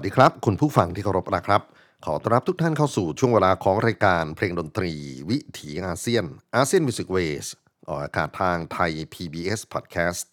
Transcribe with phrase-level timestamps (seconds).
[0.00, 1.62] วัสดีครับ คุณผู้ฟังที่เคารพนะครับ
[2.04, 4.92] ขอต้อนรับทุกท่านเข้าสู่ช่วงเวลาของรายการเพลงดนตรี
[5.30, 6.24] วิถีอาเซียน
[6.56, 7.46] ASEAN Music Ways
[7.88, 10.30] ออกอากาศทางไทย PBS Podcast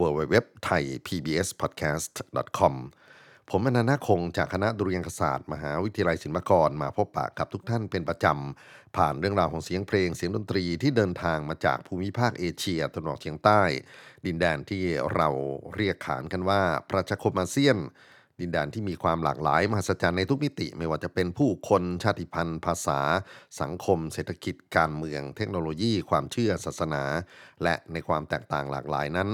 [0.00, 0.34] w w w
[0.66, 2.14] t h a i PBS Podcast
[2.58, 2.74] com
[3.50, 13.62] ผมอนันต์คงจากคณะดุริยางคศาสตร์ มหาวิทยาลัยศิลปากรมาพบปะกับทุกท่านเป็นประจำ ผ่านเรื่องราวของเสียงเพลงเสียงดนตรีที่เดินทางมาจากภูมิภาคเอเชียตะวันออกเฉียงใต้
[14.26, 14.82] ดินแดนที่
[15.14, 15.28] เรา
[15.76, 17.78] เรียกขานกันว่าประชาคมอาเซียน
[18.42, 23.00] ดินแดนที่มีความหลากหลายมหัศจรรย์ในทุกมิติ ไม่ว่าจะเป็นผู้คนชาติพันธุ์ ภาษา
[23.60, 27.04] สังคม เศรษฐกิจการเมือง เทคโนโลยี ความเชื่อศาสนา
[27.62, 29.28] และในความแตกต่างหลากหลายนั้น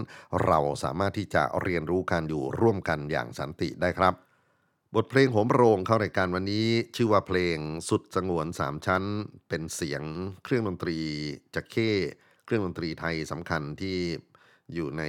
[0.45, 4.15] เราสามารถที่จะเรียนรู้การอยู่ร่วมกันอย่างสันติได้ครับ
[4.95, 9.05] บทเพลงโหมโรงเข้ารายการวันนี้ชื่อว่าเพลงสุดสงวนสามชั้น
[9.49, 10.03] เป็นเสียง
[10.45, 10.99] เครื่องดนตรี
[11.55, 11.91] จะเข้
[12.45, 13.99] เครื่องดนตรีไทยสำคัญที่
[14.75, 15.05] อยู่ใน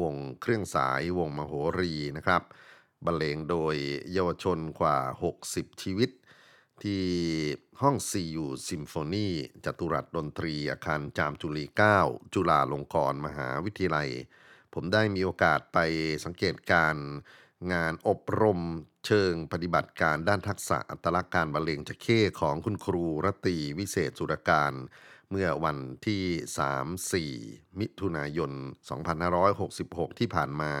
[0.00, 2.42] วงเครื่องสายวงมโหรีนะครับ
[3.04, 3.74] บรรเลงโดย
[4.12, 4.98] เยาวชนกว่า
[5.40, 6.10] 60 ชีวิต
[6.82, 7.04] ที่
[7.82, 9.28] ห้อง CU Symphony
[9.64, 11.64] จตุรัสดนตรีอาคารจามจุรี
[12.00, 14.10] 9 จุฬาลงกรณ์มหาวิทยาลัย
[14.74, 15.78] ผมได้มีโอกาสไป
[16.24, 16.96] สังเกตการ
[17.72, 18.60] งานอบรม
[19.06, 24.72] เชิงปฏิบัติการด้านทักษะอัตลักษณ์การบรรเลงจะเข้ของคุณครูระตีวิเศษสุรการ
[25.30, 26.24] เมื่อวันที่
[27.38, 28.52] 3-4 มิถุนายน
[29.34, 30.72] 2566 ที่ผ่านมา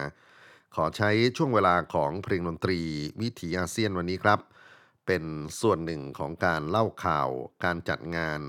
[0.76, 2.80] ขอใช้ช่วงเวลาของเพลงดนตรี
[3.20, 4.40] วิถีอาเซียนวันนี้ครับ
[5.06, 5.24] เป็น
[5.60, 7.28] ส่วนหนึ่งของการเล่าข่าว
[7.64, 8.40] การจัดงาน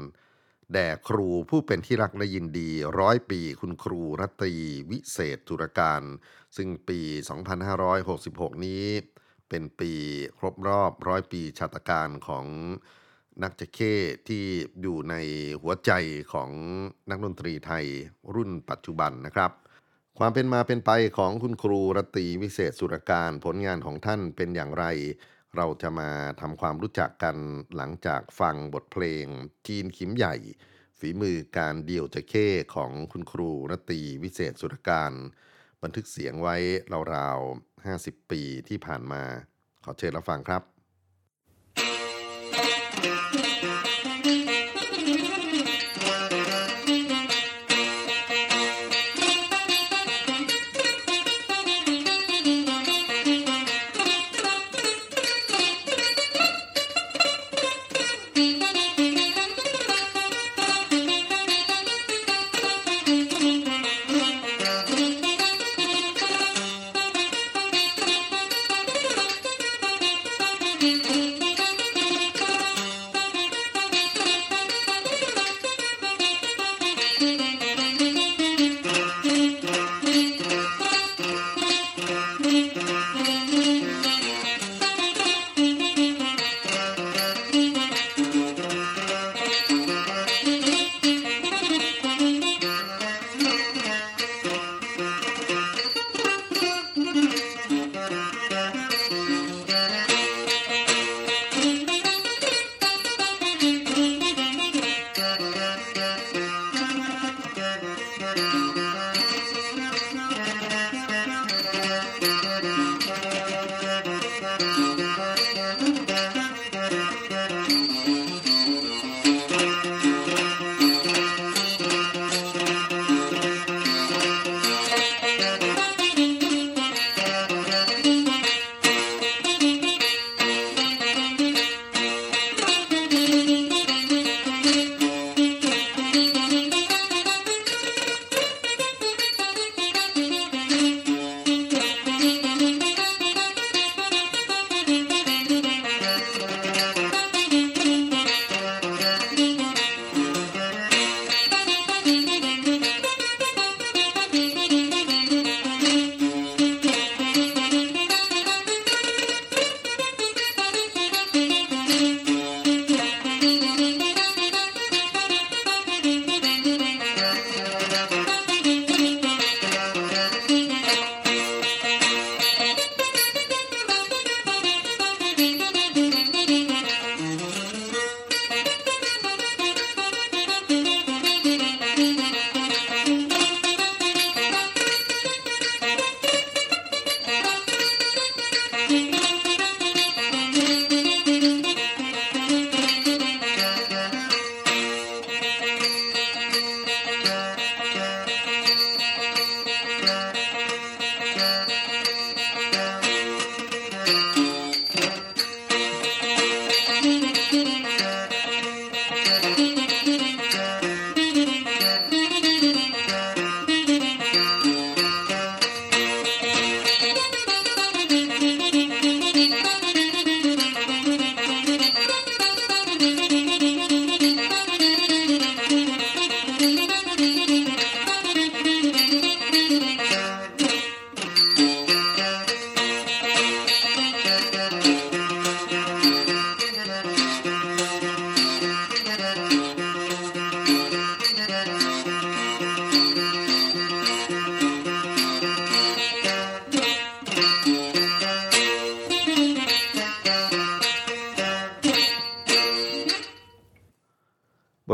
[0.73, 2.69] แด่ครูผู้เป็นที่รักและยินดี
[2.99, 4.55] ร้อยปีคุณครูรัตรี
[4.89, 6.01] วิเศษธุรการ
[6.57, 6.99] ซึ่งปี
[7.83, 8.83] 2566 นี้
[9.49, 9.93] เป็นปี
[10.37, 12.45] ครบรอบร้อยปีชาตการของ
[13.43, 13.95] นักจะเข้
[14.27, 14.43] ที่
[14.81, 15.15] อยู่ใน
[15.61, 15.91] หัวใจ
[16.33, 16.49] ของ
[17.09, 17.85] นักดนตรีไทย
[18.35, 19.51] รุ่นปัจจุบันนะครับ
[20.23, 24.85] ความเป็นมาเป็นไปของคุณครูรตีวิเศษสุรการผลงานของท่านเป็นอย่างไร
[25.55, 26.09] เราจะมา
[26.41, 27.37] ทำความรู้จักกัน
[27.75, 29.25] หลังจากฟังบทเพลง
[29.67, 30.35] จีนขิมใหญ่
[30.99, 35.13] ฝีมือการเดี่ยวจะเข้ของคุณครูรตีวิเศษสุรการ
[35.83, 36.55] บันทึกเสียงไว้
[37.15, 39.23] ราวๆ 50 ปีที่ผ่านมา
[39.83, 40.80] ขอเชิญรับฟังครับ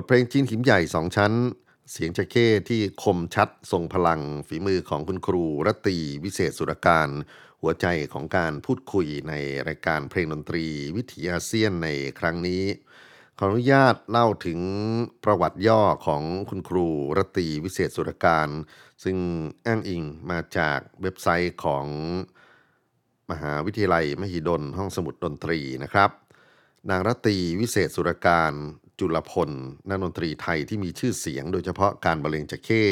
[0.07, 1.33] เพลงจีนหิมใหญ่สองชั้น
[1.91, 7.09] เสียงจะเข้ที่คมชัดทรงพลังฝีมือของคุณครูรตีวิเศษสุรการ
[7.61, 9.33] หัวใจของการพูดคุยใน
[9.67, 12.63] รายการเพลงดนตรีวิถีอาเซียนในครั้งนี้
[13.37, 14.59] ขออนุญาตเล่าถึง
[15.23, 16.87] ประวัติย่อของคุณครู
[17.17, 18.49] รตีวิเศษสุรการ
[19.03, 19.17] ซึ่ง
[19.65, 21.85] อ้างอิงมาจากเว็บไซต์ของ
[23.31, 26.11] มหาวิทยาลัยมหิดลห้องสมุดดนตรีนะครับ
[26.89, 28.53] นางระตีวิเศษสุรการ
[28.99, 29.49] จุลพล
[29.89, 32.83] นักดนตรีไทยที่มีชื่อเสียง โดยเฉพาะการบรรเลงจะเข้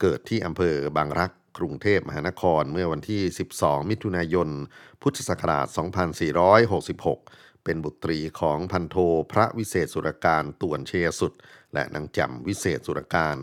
[0.00, 3.22] เกิดที่อำเภอบางรักกรุงเทพมหานครเมื่อวันที่
[3.54, 4.48] 12 มิถุนายน
[5.02, 5.66] พุทธศักราช
[6.86, 8.96] 2466 เป็นบุตรีของพันโท
[9.32, 11.32] พระวิเศษสุรการต่วนเชยสุด
[11.74, 13.38] และนางจำวิเศษสุรการ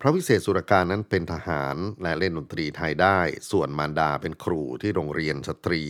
[0.00, 3.18] พระวิเศษสุรการนั้นเป็นทหารและเล่นดนตรีไทยได้
[3.50, 5.82] ส่วนมารดาเป็นครูที่โรงเรียนสตรี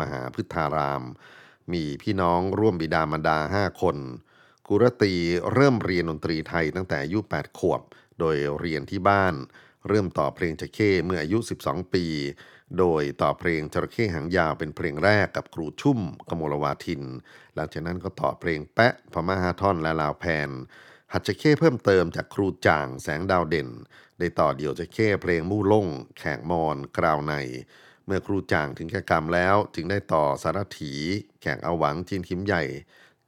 [0.00, 1.02] มหาพฤทธาราม
[1.72, 3.96] มีพี่น้องร่วมบิดามารดา 5 คน
[4.72, 5.14] กุรตี
[5.54, 7.80] เริ่มเรียนดนตรีไทยตั้งแต่อายุ 8 ขวบ
[8.18, 9.34] โดยเรียนที่บ้าน
[9.88, 12.06] เริ่มต่อเพลงจะเข้เมื่ออายุ 12 ปี
[12.78, 17.02] โดยต่อเพลงจระเข้หางยาวเป็นเพลงแรกกับครูชุ่มกมลวาทิน
[17.54, 20.50] หลังจากนั้นก็ต่อเพลงแปะพม่าฮาท่อนและลาวแพน
[21.12, 23.68] หัดจะเข้เพิ่มเติมจากครูจ่างแสงดาวเด่น
[24.18, 25.86] ได้ต่อเดี่ยวจะเข้เพลงมู่ล่ง
[26.18, 27.34] แขกมอนกราวใน
[28.06, 30.92] เมื่อครูจ่างถึงแก่กรรมแล้ว จึงได้ต่อสารถี
[31.40, 32.64] แขกอาหวังจีนขิมใหญ่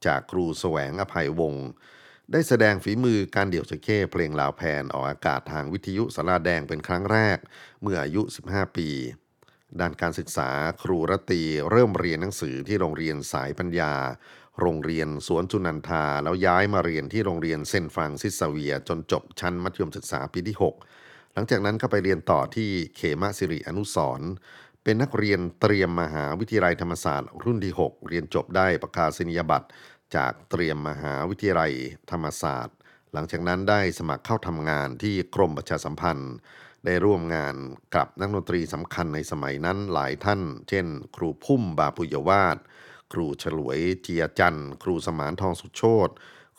[0.07, 1.67] จากครูแสวงอภัยวงศ์
[2.31, 7.37] ได้แสดงฝีมือการเดี่ยวจะเข้เพลงลาวแพนออกอากาศทางวิทยุศาลาแดงเป็นครั้งแรก
[7.81, 8.89] เมื่ออายุ 15 ปี
[9.79, 10.49] ด้านการศึกษา
[10.83, 11.41] ครูระตี
[11.71, 13.93] เริ่มเรียนหนังสือที่โรงเรียนสายปัญญา
[14.61, 24.21] โรงเรียนสวนสุนันทาแล้วย้ายมาเรียนที่โรงเรียนเซนต์ฟรังซีสซาเวียร์จนจบชั้นมัธยมศึกษาปีที่ 6 หลังจากนั้นก็ไปเรียนต่อที่เขมสิริอนุสร
[24.83, 29.67] เป็นนักเรียนเตรียมมหาวิทยาลัยธรรมศาสตร์รุ่นที่ 6 เรียนจบได้ประกาศนียบัตร
[30.15, 31.73] จากเตรียมมหาวิทยาลัย
[32.11, 32.77] ธรรมศาสตร์
[33.13, 36.33] หลังจากนั้นได้สมัครเข้าทำงานที่กรมประชาสัมพันธ์
[36.85, 37.55] ได้ร่วมงาน
[37.95, 42.57] กับนักดนตรีสำคัญในสมัยนั้นหลายท่าน เช่น ครูพุ่มบาปุยวาส
[43.13, 46.09] ครูฉลวยเจียจันครูสมานทองสุโชต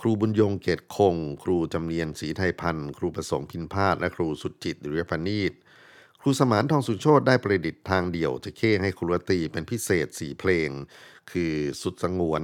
[0.00, 5.52] ครูบุญยงเกตคง ครูจำเนียนศรีไทยพันธ์ ครูประสงค์พินพาดและครูสุจิตดุริยพนีต
[6.20, 10.70] ครูสมานทองสุโชตได้ประดิษฐ์ทางเดี่ยวจะเข้ให้ครูรตีเป็นพิเศษสีเพลง
[11.30, 12.42] คือสุดสงวน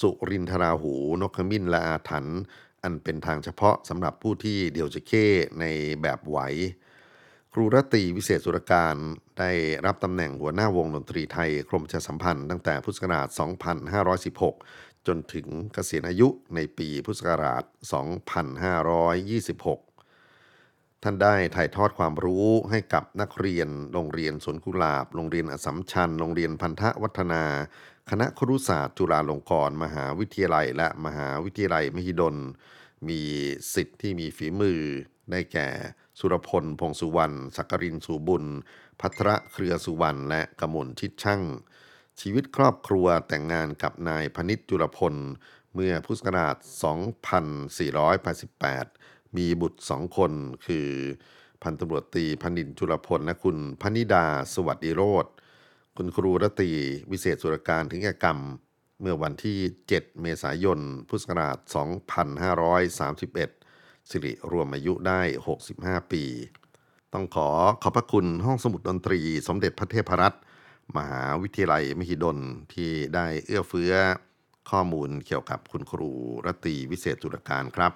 [0.00, 2.38] สุรินทราหู นกขมิ้นและอาถรรพ์
[2.82, 5.26] อันเป็นทางเฉพาะสำหรับผู้ที่เดี่ยวจะเข้
[5.60, 5.64] ใน
[6.02, 6.38] แบบไหว
[7.52, 8.96] ครูรตีวิเศษสุรการ
[9.38, 9.50] ได้
[9.86, 13.28] รับตำแหน่งหัวหน้าวงดนตรีไทยกรมประชาสัมพันธ์ตั้งแต่พุทธศักราช
[14.18, 17.62] 2516 จนถึงเกษียณอายุในปีพุทธศักราช
[19.28, 27.44] 2526ท่านได้ถ่ายทอดความรู้ให้กับนักเรียน โรงเรียนสวนกุหลาบ โรงเรียนอสสัมชัญ โรงเรียนพันธวัฒนา
[28.12, 32.36] คณะครุศาสตร์จุฬาลงกรณ์มหาวิทยาลัย และมหาวิทยาลัยมหิดล
[33.08, 33.22] มี
[33.74, 34.80] สิทธิ์ที่มีฝีมือ
[35.30, 35.68] ได้แก่
[36.18, 38.44] สุรพล พงสุวรรณสักกรินสุบุญ
[39.00, 41.42] พัทระเครือสุวรรณและกมลชิดช่าง
[42.20, 45.14] ชีวิตครอบครัวแต่งงานกับนายพนิษจุลพล
[45.74, 46.56] เมื่อพุทธศักราช
[48.16, 50.32] 2488 มีบุตรสองคน
[50.66, 50.88] คือ
[51.62, 55.26] พันตำรวจตีพนินจุลพลและคุณพนิดาสวัสดิโรธ
[56.00, 56.70] คุณครูรตี
[57.10, 58.38] วิเศษสุรการถึงแก่กรรม
[59.00, 59.58] เมื่อวันที่
[59.90, 60.78] 7 เมษายน
[61.08, 61.58] พุทธศักราช
[63.28, 65.20] 2531 สิริรวมอายุได้
[65.64, 66.24] 65 ปี
[67.12, 67.48] ต้องขอ
[67.82, 70.42] ขอบพระคุณห้องสมุดดนตรี สมเด็จพระเทพรัตน์
[70.96, 72.38] มหาวิทยาลัยมหิดล
[72.74, 73.92] ที่ได้เอื้อเฟื้อ
[74.70, 76.10] ข้อมูลเกี่ยวกับคุณครู
[76.46, 77.92] รตีวิเศษสุรการครับ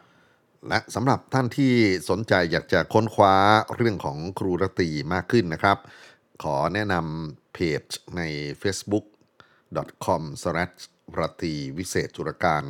[0.68, 1.72] และสำหรับท่านที่
[2.08, 3.34] สนใจอยากจะค้นคว้า
[3.76, 5.78] เรื่องของครูรตีมากขึ้นนะครับ
[6.42, 7.82] ขอแนะนำ เพจ
[8.16, 8.20] ใน
[8.62, 10.22] facebook.com
[11.18, 12.64] รตีวิเศษจุรการ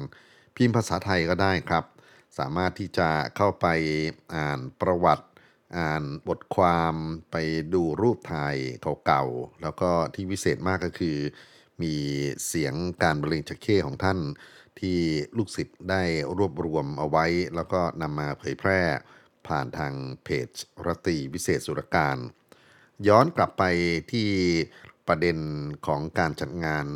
[0.57, 1.85] พิมพ์ภาษาไทยก็ได้ครับ
[2.39, 3.67] สามารถที่จะเข้าไป
[4.35, 5.27] อ่านประวัติ
[5.79, 6.95] อ่านบทความ
[7.31, 7.37] ไป
[7.75, 8.57] ดูรูปถ่าย
[9.07, 11.19] เก่าๆ แล้วก็ที่วิเศษมากก็คือ
[11.83, 11.95] มี
[12.47, 14.19] เสียงการบรรเลงจักเข้ของท่าน
[14.81, 14.99] ที่
[15.37, 16.03] ลูกศิษย์ได้
[16.39, 18.81] รวบรวมเอาไว้ แล้วก็นำมาเผยแพร่
[19.49, 20.49] ผ่านทางเพจ
[20.87, 22.17] รตีวิเศษสุรการ
[23.09, 23.65] ย้อนกลับไป
[24.13, 24.29] ที่
[25.07, 25.39] ประเด็น
[25.87, 26.87] ของการจัดงาน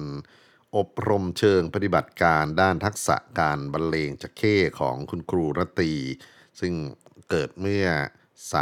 [0.76, 5.92] อบรมเชิงปฏิบัติการด้านทักษะการบรรเลงจักเข้ของคุณครูรตี
[6.60, 6.74] ซึ่ง
[7.30, 7.86] เกิดเมื่อ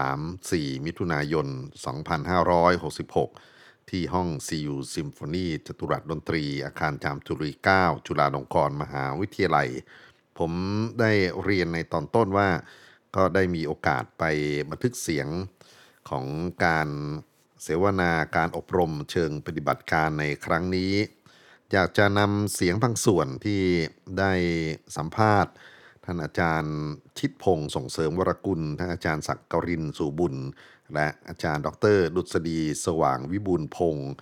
[0.00, 1.47] 3-4 มิถุนายน
[2.69, 9.69] 2566ที่ห้อง CU Symphony จตุรัสดนตรี อาคารจามจุรี 9 จุฬาลงกรณ์มหาวิทยาลัย
[10.38, 10.53] ผม
[11.00, 11.12] ได้
[11.43, 12.49] เรียนในตอนต้นว่า
[13.17, 14.25] ก็ได้มีโอกาสไป
[14.71, 15.29] บันทึกเสียง
[16.11, 16.26] ของ
[16.64, 16.88] การ
[17.62, 20.92] เสวนาการอบรมเชิงปฏิบัติการในครั้งนี้
[21.73, 23.62] อยากจะนำเสียงบางส่วนที่
[24.18, 24.32] ได้
[24.96, 25.52] สัมภาษณ์
[26.04, 26.76] ท่านอาจารย์
[27.18, 30.34] ชิดพงศ์ส่งเสริมวรกุล ท่านอาจารย์ศักดิ์กรินสู่บุญ
[30.94, 34.12] และอาจารย์ดร ดุษฎีสว่างวิบูลพงศ์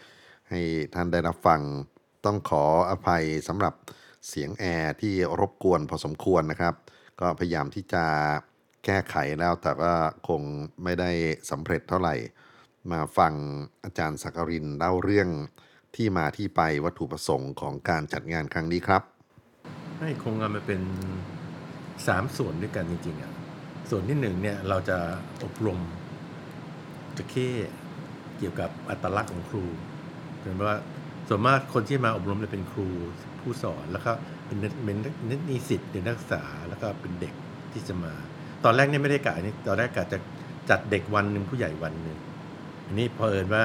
[0.51, 0.61] ให้
[0.95, 1.61] ท่านได้รับฟัง
[2.25, 3.75] ต้องขออภัยสำหรับ
[4.29, 6.75] เสียงแอร์ที่รบกวนพอสมควรนะครับ
[7.21, 8.05] ก็พยายามที่จะ
[8.85, 9.95] แก้ไขแล้วแต่ว่า
[10.29, 10.43] คง
[10.85, 11.11] ไม่ได้
[11.51, 12.15] สำเร็จเท่าไหร่
[12.93, 13.33] มาฟัง
[13.85, 15.29] อาจารย์สักรินเล่าเรื่อง
[15.97, 19.03] ที่มาที่ไปวัตถุประสงค์ของการจัดงานครั้งนี้ครับ
[20.01, 20.81] ให้โครงงานมันเป็น
[22.07, 23.33] สามส่วนด้วยกันจริงๆอะ
[23.91, 24.99] ส่วนที่หนึ่งเนี่ยเราจะ
[25.45, 25.79] อบรม
[27.17, 27.49] จะเข้
[28.39, 29.65] เกี่ยวกับอัตลักษณ์ของครู
[30.41, 30.77] เป็นว่า
[31.29, 32.89] ส่วนมากคนที่มาอบรมจะเป็นครู
[33.41, 34.13] ผู้สอนแล้วก็
[34.47, 34.97] เป็นเป็น
[35.51, 37.35] นิสิตเด็กนักศึกษาแล้วก็เป็นเด็ก
[37.73, 38.13] ที่จะมา
[38.65, 40.19] ตอนแรกเนี่ยไม่ได้กะนี่ตอนแรกกะจะ
[40.71, 42.17] จัดเด็กวันหนึ่งผู้ใหญ่วันหนึ่ง
[42.87, 43.65] อันนี้พอเอิญว่า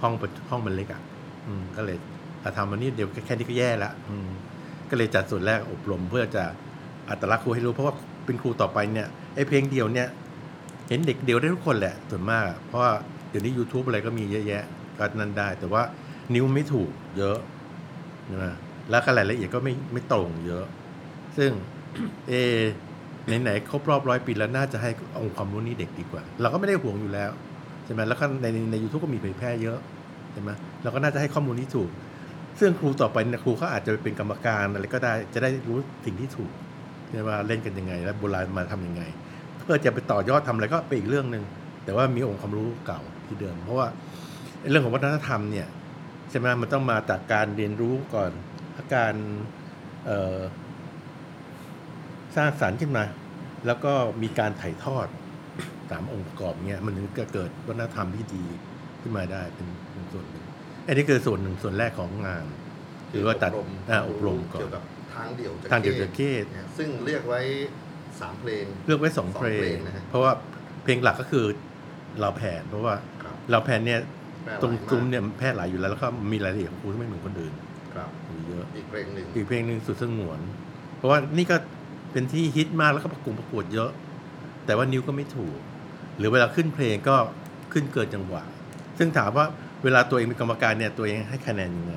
[0.00, 0.12] ห้อง
[0.48, 1.02] ห้องมันเล็กอะ
[1.46, 1.96] อืมก็เลย
[2.42, 4.28] ถ้าทำวันนี้เดี๋ยวแค่นี้ก็แย่ละอืม
[4.90, 6.44] ก็เลยจัดส่วนแรกอบรมเพื่อจะ
[7.10, 7.94] อัตลักษณ์ครูให้รู้เพราะว่า
[8.26, 10.08] เป็นครูต่อไปเนี่ยไอ้เพลงเดียวเนี่ย
[10.88, 12.92] เห็นเด็กเดียวได้ทุกคนแหละส่วนมาก เพราะว่า
[13.30, 14.64] เดี๋ยวนี้ YouTube อะไรก็มีเยอะแยะ
[14.98, 15.82] ก็นั่นได้ แต่ว่า
[16.34, 17.38] นิ้วไม่ถูกเยอะ
[18.32, 18.54] นะ
[18.90, 20.64] แล้วก็รายละเอียดก็ไม่ไม่ตรงเยอะ
[21.36, 21.50] ซึ่ง
[22.28, 22.32] เอ
[23.26, 27.30] ไหนๆครบรอบร้อยปีแล้วน่าจะให้องค์ความรู้นี้เด็กดีกว่า เราก็ไม่ได้ห่วงอยู่แล้ว
[27.84, 29.78] ใช่ไหมแล้วก็ในในยูทูบก็มีเผยแพร่เยอะ
[30.32, 30.50] ใช่ไหม
[30.82, 31.90] เราก็น่าจะให้ข้อมูลที่ถูก
[32.60, 36.52] ซึ่งครูต่อไปนี่ยครูเขาอาจจะเป็นกรรมการอะไรก็ได้จะได้รู้สิ่งที่ถูก
[37.06, 39.02] ใช่ไหมว่าเล่นกันยังไง แล้วโบราณมาทำยังไง
[39.58, 41.44] เพื่อจะไปต่อยอดทำอะไรก็เป็นอีกเรื่องหนึ่ง
[41.84, 43.86] แต่ว่ามีองค์ความรู้เก่าที่เดิม เพราะว่า
[44.70, 45.68] เรื่องของวัฒนธรรมเนี่ย
[46.30, 48.30] ใช่ไหมมันต้องมาจากการเรียนรู้ก่อน
[48.94, 49.14] การ
[52.36, 53.04] สร้างสารรค์ขึ้นมา
[53.66, 55.06] แล้วก็มีการถ่ายทอด
[55.92, 58.44] ตามองค์ประกอบเนี้ยมันถึงจะเกิดวัฒนธรรมที่ดี
[59.02, 60.44] ขึ้นมาได้เป็นเป็นส่วนหนึ่ง
[60.86, 62.44] อันนี้คือส่วนหนึ่งส่วนแรกของงาน
[63.10, 63.52] หรือว่าตัด
[63.90, 64.82] อ่าอบรมก่อนเกี่ยวกับ
[65.14, 67.40] ทางเดี่ยวจะทางเดียวจะเก้เนี่ยซึ่งเรียกไว้
[68.20, 70.32] สามเพลง เลือกไว้สองสองเพลเพลงงนะฮะเพราะว่า
[70.84, 71.44] เพลงหลักก็คือ
[72.20, 74.00] เราแผน เพราะว่าครับเราแผนเนี่ย
[74.44, 77.54] แปลหลายตรงมากซุ้มเนี่ยมันแพร่หลายอยู่แล้วแล้วก็มีรายละเอียดของครูที่ไม่เหมือนคนอื่น
[77.94, 80.40] ครับมีเยอะอีกเพลงหนึ่งอีกเพลงหนึ่งสุดสงวน
[80.98, 81.56] เพราะว่านี่ก็
[82.12, 83.90] เป็นที่ฮิตมากแล้วก็ประกวดประกวดเยอะ
[84.66, 85.58] แต่ว่านิ้วก็ไม่ถูก
[86.18, 87.16] หรือเวลาขึ้นเพลงก็
[87.72, 88.42] ขึ้นเกินจังหวะ
[88.98, 89.44] ซึ่งถามว่า
[89.84, 91.94] เวลาตัวเองเป็นกรรมการเนี่ยตัวเองให้คะแนนยังไง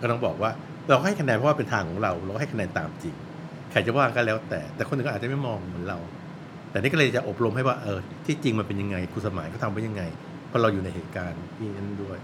[0.00, 0.50] ก็ต้องบอกว่า
[0.88, 3.14] เราให้คะแนนเพราะว่าเป็นทางของเรา เราให้คะแนนตามจริง
[3.70, 5.98] ใครจะว่าก็แล้วแต่ แต่คนหนึ่งก็อาจจะไม่มองเหมือนเรา
[6.70, 10.02] แต่นี่ก็เลยจะอบรมให้ว่าเออที่จริงมันเป็นยังไงครูสมัยเขาทำไว้ยังไง
[10.48, 12.18] เพราะเราอยู่ในเหตุการณ์ที่นั้นด้วย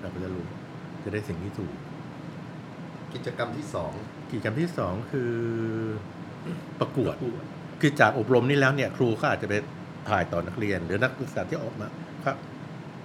[0.00, 0.46] เราก็จะรู้
[1.04, 1.72] จะได้สิ่งที่ถูก
[3.14, 3.92] กิจกรรมที่สอง
[4.32, 5.32] กิจกรรมที่สองคือ
[6.80, 7.14] ประกวด
[7.80, 9.54] คือจากอบรมนี่แล้วเนี่ย ครูก็อาจจะไป
[10.08, 11.88] ถ่ายต่อนักเรียน หรือนักศึกษาที่ออกมา
[12.24, 12.36] ครับ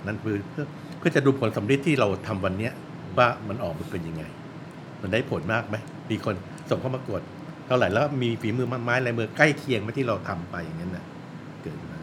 [0.08, 0.66] นั่นคือเพื่อ
[0.98, 2.74] เพื่อจะดูผลสำเร็จที่เราทำวันเนี้ย
[3.18, 4.24] ว่ามันออกมาเป็นยังไง
[5.02, 5.76] มันได้ผลมากไหม
[6.10, 6.36] มีคน
[6.70, 7.22] ส่งเข้ามาประกวด
[7.68, 11.06] เท่าไหร่แล้วมีฝีมือไม้ลายมือใกล้เคียงไหมที่เราทำไปอย่างนั้นนะ
[11.62, 12.00] เกิดมา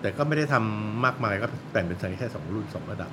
[0.00, 3.10] แต่ก็ไม่ได้ทำมากมายก็แบ่งเป็นแค่สองรุ่นสองระดับ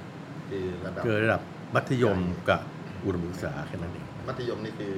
[0.51, 1.41] คือระดับคือระดับ
[1.75, 2.61] มัธยมกับ
[3.05, 4.95] อุดมศึกษาแค่นั้นเองมัธยมนี่คือ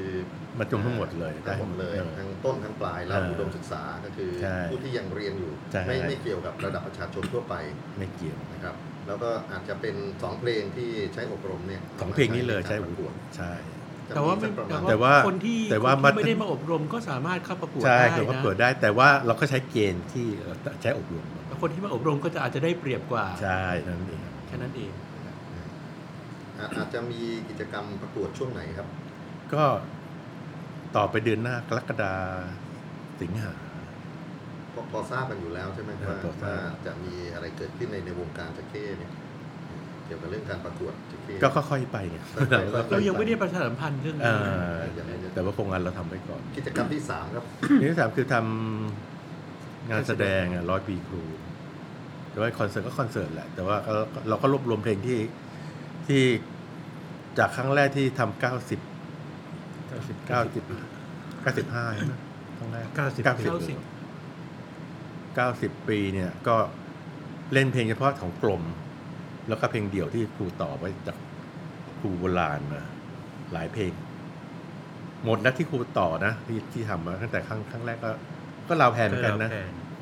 [0.60, 7.56] มัธยมทั้งหมดเลยทั้งหมดเลยออทั้งต้นทั้งปลายแล้วเอออุดมศึกษาก็คือใช่ผู้ที่ยังเรียนอยู่ใช่ไม่ไม่เกี่ยวกับระดับประชาชนทั่วไป
[7.98, 8.76] ไม่เกี่ยวนะครับ
[9.08, 13.52] แล้วก็อาจจะเป็นสองเพลงที่ใช้อบรมเนี่ยสองเพลงนี้เลยใช่ในการประกวดใช่
[14.08, 24.92] จะแต่ว่าไม่สักประแต่มาณแต่ว่าคนที่แต่ว่าคนมัที่ธไม่ได้มาอบรมก็สามารถเข้าประกวดใช่ได้คือว่านะเปิดได้ แต่ว่าเราก็ใช้เกณฑ์ที่เอ่อใช้อบรมแต่คนที่มาอบรมก็จะอาจจะได้เปรียบกว่าใช่นั่นเองแค่นั้นเอง
[26.60, 28.88] อะอาจจะมีกิจกรรมประกวดช่วงไหนครับ
[29.54, 29.64] ก็
[30.96, 32.14] ต่อไปเดือนหน้ากรกฎา
[33.22, 33.54] สิงหา
[34.74, 39.12] พอพอทราบกันอยู่แล้วใช่ไหมครับว่าพอทราว่าบจะมีอะไรเกิดขึ้นในในวงการจักเข้เนี่ย
[40.06, 44.34] เกี่ยวกับเรื่องการประกวดจักเข้ก็ค่อยๆไปเนี่ยค่อยๆเรายังไม่ได้ประชาสัมพันธ์เรื่องเอ่
[45.10, 47.44] นี้อแต่ว่าโครงงานเราทำไปก่อน กิจกรรมที่สามครับ
[47.80, 51.24] อันที่สามคือทำงานแสดงอะร้อยปีครู
[52.30, 55.18] แต่ว่าคอนเสิร์ตก็คอนเสิร์ตแหละแต่ว่าเราเราก็รวบรวมเพลงที่
[56.08, 56.24] ที่
[57.38, 58.80] จากครั้งแรกที่ทำเก้าสิบ
[59.88, 60.64] เก้าสิบเก้าสิบ
[61.42, 62.14] เก้าสิบห้าใช่ไหม
[62.58, 63.78] ครั้งแรกเก้าสิบเก้าสิบเก้าสิบ
[65.36, 66.56] เก้าสิบปีเนี่ย ก็
[67.54, 68.64] เล่นเพลงเฉพาะของกลม
[69.48, 71.18] แล้วก็เพลงเดี่ยวที่ครูต่อไว้จาก
[72.00, 72.82] ครูโบราณมา
[73.54, 73.92] หลายเพลง
[75.26, 78.12] หมดนะที่ครูต่อนะที่ที่ทำมาตั้งแต่ครั้งครั้งแรกก็
[78.68, 79.52] ก็ลาวแพนเหมือนกันนะ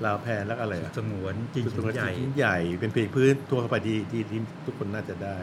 [0.06, 5.38] ลาวแพนแล้วก็อะไรอะสงวนจริงสุดใหญ่ชิ้นใหญ่เป็นเพลงพื้นทั่วไปที่ที่ที่ทุกคนน่าจะได้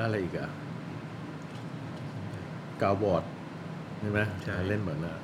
[0.00, 0.50] อะไรอีกอะ
[2.82, 3.24] กาวบอร์ด
[4.00, 5.16] ใช่ไหมใช่เล่นเหมือนอะ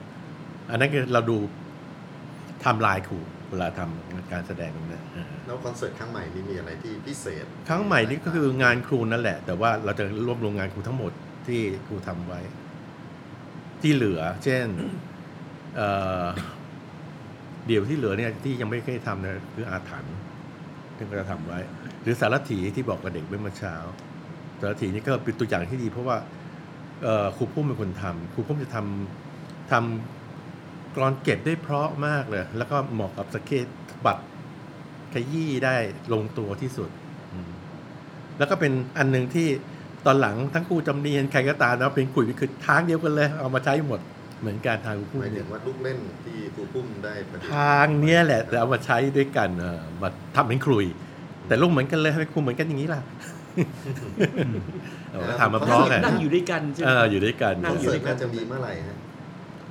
[0.70, 1.36] อันนั้นคือเราดู
[2.60, 3.18] ไทำลายครู
[3.50, 11.12] เวลาทำการแสดงตรงนั้นอ่าแล้วคอนเสิร์ตครั้งใหม่นี้มีอะไรที่พิเศษ ครั้งใหม่นี่ก็คืองานครูนั่นแหละ แต่ว่าเราจะรวบรวมงานครูทั้งหมด
[11.46, 12.40] ที่ครูทำไว้
[13.82, 14.66] ที่เหลือ เช่น
[15.76, 15.88] เอ่
[16.22, 16.26] อ
[17.66, 20.16] เดี่ยวที่เหลือเนี่ยที่ยังไม่เคยทำเนี่ยคืออาถรรพ์
[20.96, 21.58] ที่เราจะทำไว้
[22.02, 23.74] หรือสารถีที่บอกกับเด็กเมื่อเช้า
[24.60, 26.16] สารถีนี่ก็เป็นตัวอย่างที่ดี เพราะว่า
[27.02, 33.66] เอ่อครูพุ่มเป็นคนทำครูพุ่มจะทำทำกรอนเก็บได้เพราะมากเลย แล้วก็เหมาะกับสเก็ต
[34.06, 34.24] บัตร
[35.12, 35.76] ขยี้ได้
[36.12, 36.90] ลงตัวที่สุด
[37.32, 37.50] อืม
[38.38, 39.48] แล้วก็เป็นอันหนึ่งที่
[40.06, 44.00] ตอนหลังทั้งครูจำเนียนใครก็ตามนะเป็นขุยคือทางเดียวกันเลย เอามาใช้หมด
[44.40, 50.86] เหมือนการทางครูหพุ่มมายถึเนี่ยงว่าลูกเล่นที่ครูปุ้มได้ประดิษฐ์ทางเนี้ยแหละแต่เอามาใช้ด้วยกันเออมาทำเป็นครุย
[51.46, 53.00] แต่ลูกเหมือนกันเลยทำไมครูเหมือนกันอย่างนี้ล่ะ
[55.10, 58.98] เอาก็ทำมาเพราะไงนั่งอยู่ด้วยกันใช่ไหเอมออยู่ด้วยกันนั่คองนอยู่ เสิด้ร์วยกัตน่านจะมีเมื่อไหร่ฮะ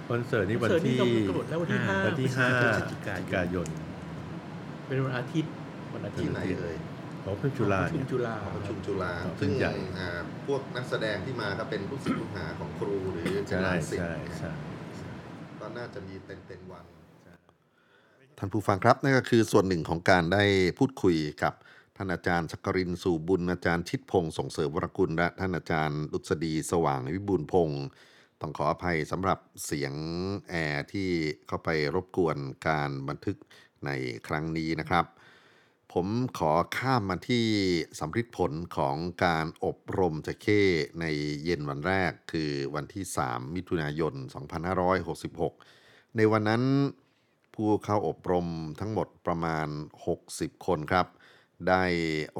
[0.10, 3.70] คอนเสิร์ตนี่วันเสิร์ตที่นี่กำหนดแล้ววันที่ห้า วันที่ห้าพฤศจิกายนกายน
[4.88, 5.54] เป็นวันอาทิตย์
[5.94, 6.78] วันอาทิตที่ย์ไหนเอ่ย
[7.24, 10.08] ของเพิ่งจุฬาประชุเนี่มยจุฬาหอประชุมจุฬาครับซึ่งใหญ่ อ่า
[10.48, 14.52] พวกนักแสดงที่มาก็เป็นลูกศิษย์ลูกหาของครูหรือจุใช่ฬาศิษใช่ย์ใช่
[15.60, 16.86] ก็น่าจะมีเต็มเต็มๆวัน
[18.38, 20.44] ท่านผู้ฟังครับนั่นก็คือส่วนหนึ่งของการได้
[20.80, 21.54] พูดคุยกับ
[22.00, 27.86] ท่านอาจารย์สักกรินสู่บุญอาจารย์ชิดพงศ์ส่งเสริมวรกุลและท่านอาจารย์ดุษฎีสว่างวิบูลพงศ์
[28.42, 29.94] ต้องขออภัยสำหรับเสียง
[30.50, 31.10] แอร์ที่
[31.48, 33.38] เข้าไปรบกวนการบันทึก
[33.86, 33.90] ใน
[34.28, 35.06] ครั้งนี้นะครับ
[35.94, 36.08] ผม
[36.38, 37.46] ขอข้ามมาที่
[38.00, 40.62] สำริดผลของการอบรมจะเข้
[41.00, 41.06] ใน
[41.44, 44.14] เย็นวันแรกคือวันที่ 3 มิถุนายน
[44.96, 46.64] 2566 ในวันนั้น
[47.54, 48.48] ผู้เข้าอบรม
[48.80, 49.68] ทั้งหมดประมาณ
[50.16, 51.08] 60 คนครับ
[51.68, 51.84] ได้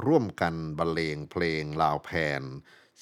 [0.06, 2.10] ร่วมกันบรรเลงเพลงลาวแผ
[2.42, 2.44] น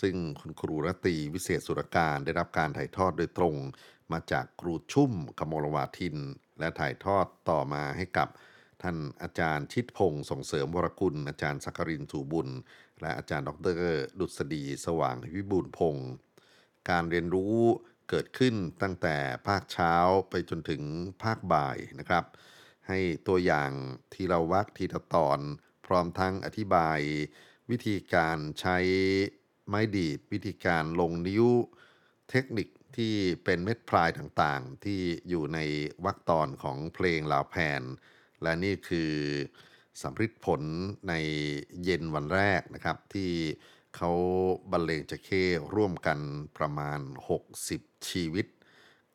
[0.01, 3.56] ซึ่งคุณครูรตีวิเศษสุรการได้รับการถ่ายทอดโดยตรง
[4.12, 6.17] มาจากครูชุ่มกมลวาทิน
[6.60, 8.28] และถ่ายทอดต่อมาให้กับ
[8.82, 12.49] ท่านอาจารย์ชิดพงศ์ส่งเสริมวรกุล อาจารย์สักรินถูบุญ
[13.01, 13.80] และอาจารย์ดร
[14.19, 16.10] ดุษฎีสว่างวิบูลพงศ์
[16.89, 17.56] การเรียนรู้
[18.10, 19.93] เกิดขึ้นตั้งแต่ภาคเช้า
[20.30, 20.82] ไปจนถึง
[21.23, 22.25] ภาคบ่ายนะครับ
[22.88, 23.71] ให้ตัวอย่าง
[24.13, 25.39] ทีละวักทีละตอน
[25.88, 27.00] พร้อมทั้งอธิบาย
[27.71, 28.78] วิธีการใช้
[29.67, 31.45] ไม้ดีดวิธีการลงนิ้ว
[32.30, 32.67] เทคนิค
[32.98, 35.60] ที่เป็นเม็ดพลายต่างๆ ที่อยู่ใน
[36.06, 37.82] วรรคตอนของเพลงลาวแพน
[38.43, 39.13] และนี่คือ
[40.02, 40.62] สำริดผล
[41.10, 41.13] ใน
[41.84, 43.32] เย็นวันแรกนะครับ ที่
[43.95, 44.12] เขา
[44.71, 45.43] บรรเลงจะเข้
[45.76, 46.19] ร่วมกัน
[46.58, 47.00] ประมาณ
[47.58, 48.48] 60 ชีวิต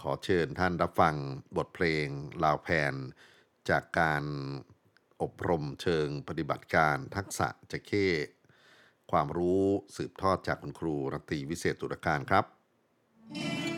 [0.00, 1.16] ขอเชิญท่านรับฟัง
[1.56, 2.06] บทเพลง
[2.44, 2.94] ลาวแพน
[3.70, 4.24] จากการ
[5.22, 8.08] อบรมเชิงปฏิบัติการทักษะจะเข้
[9.10, 9.64] ความรู้
[9.96, 12.44] สืบทอดจากคุณครูรตีวิเศษตุรการครับ
[13.32, 13.69] Thank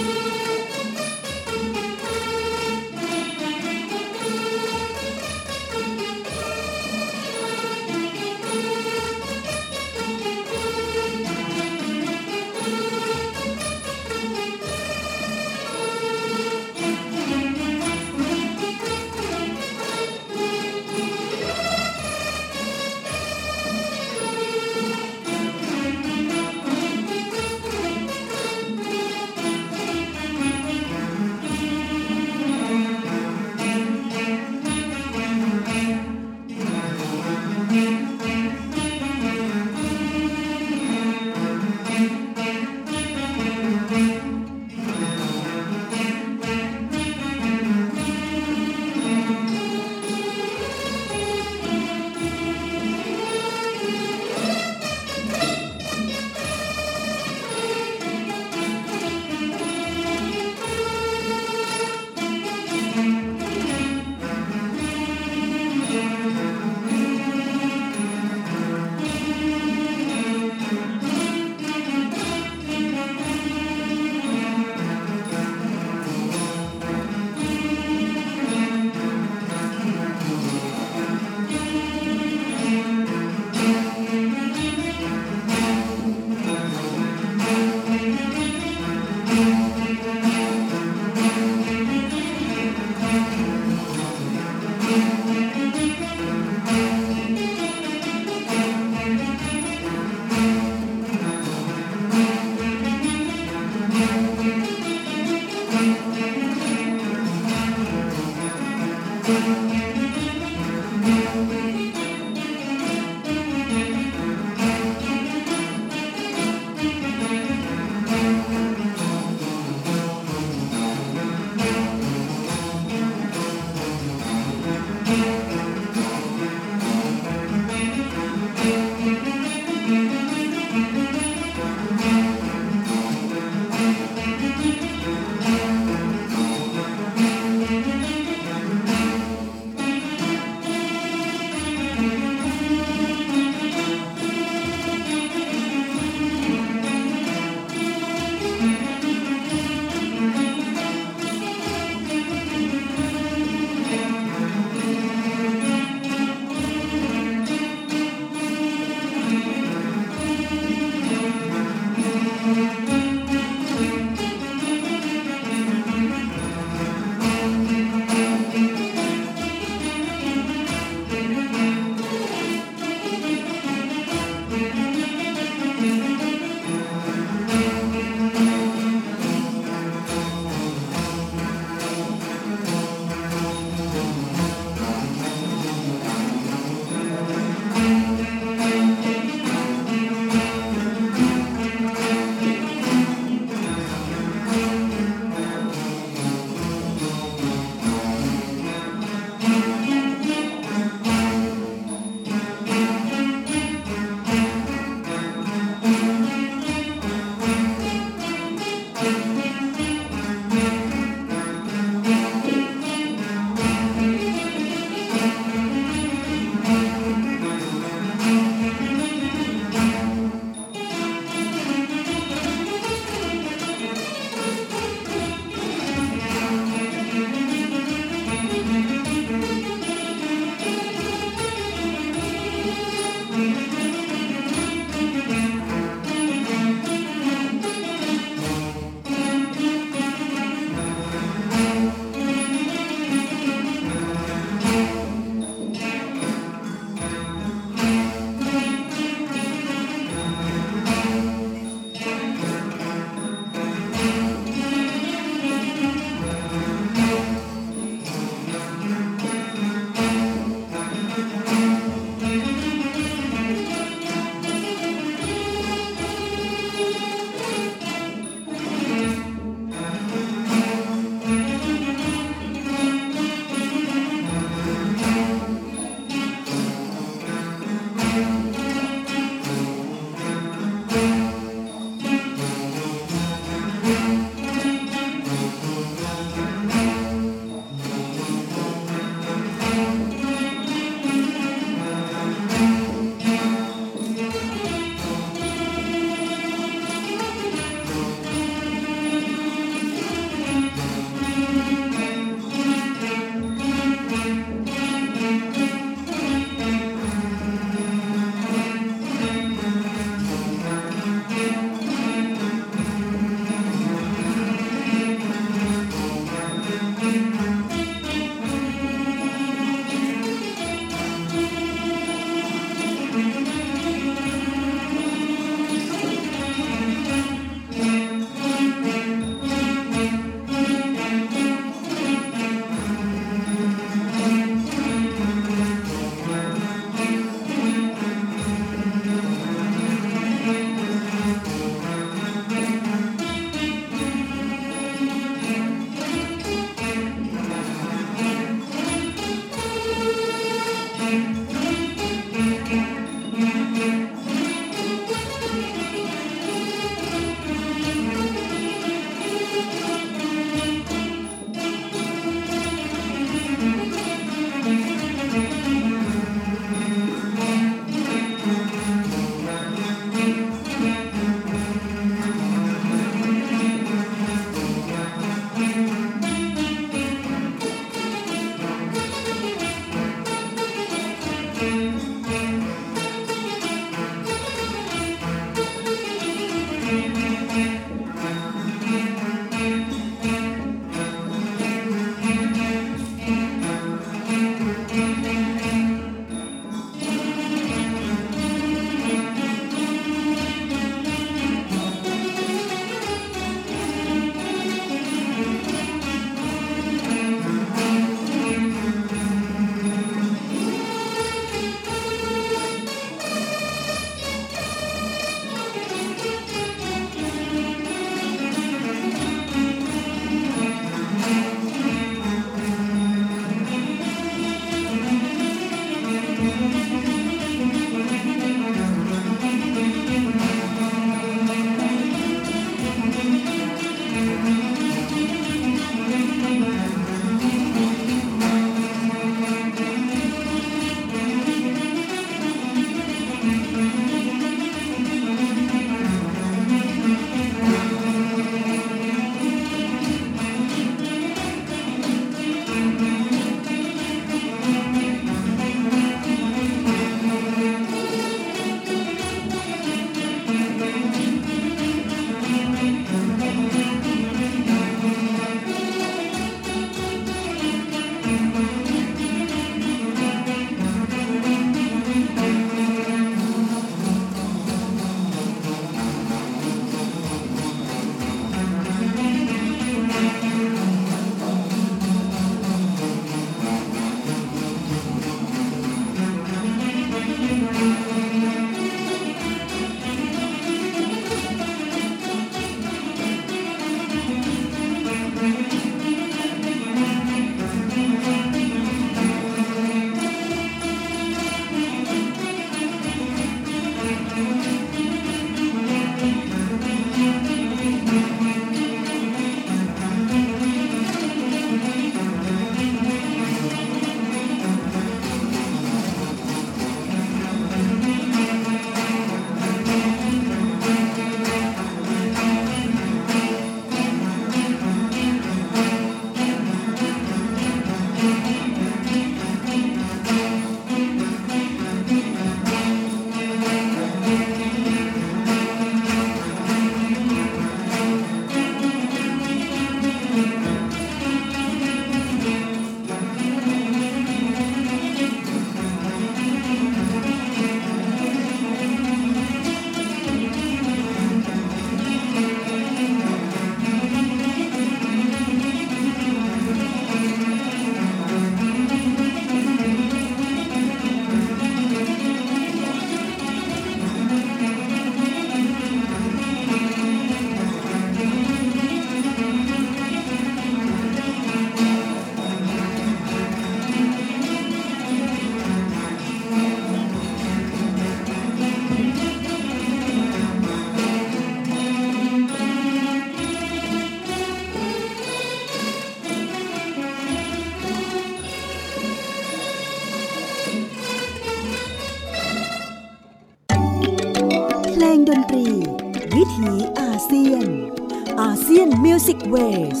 [599.50, 600.00] Music เวส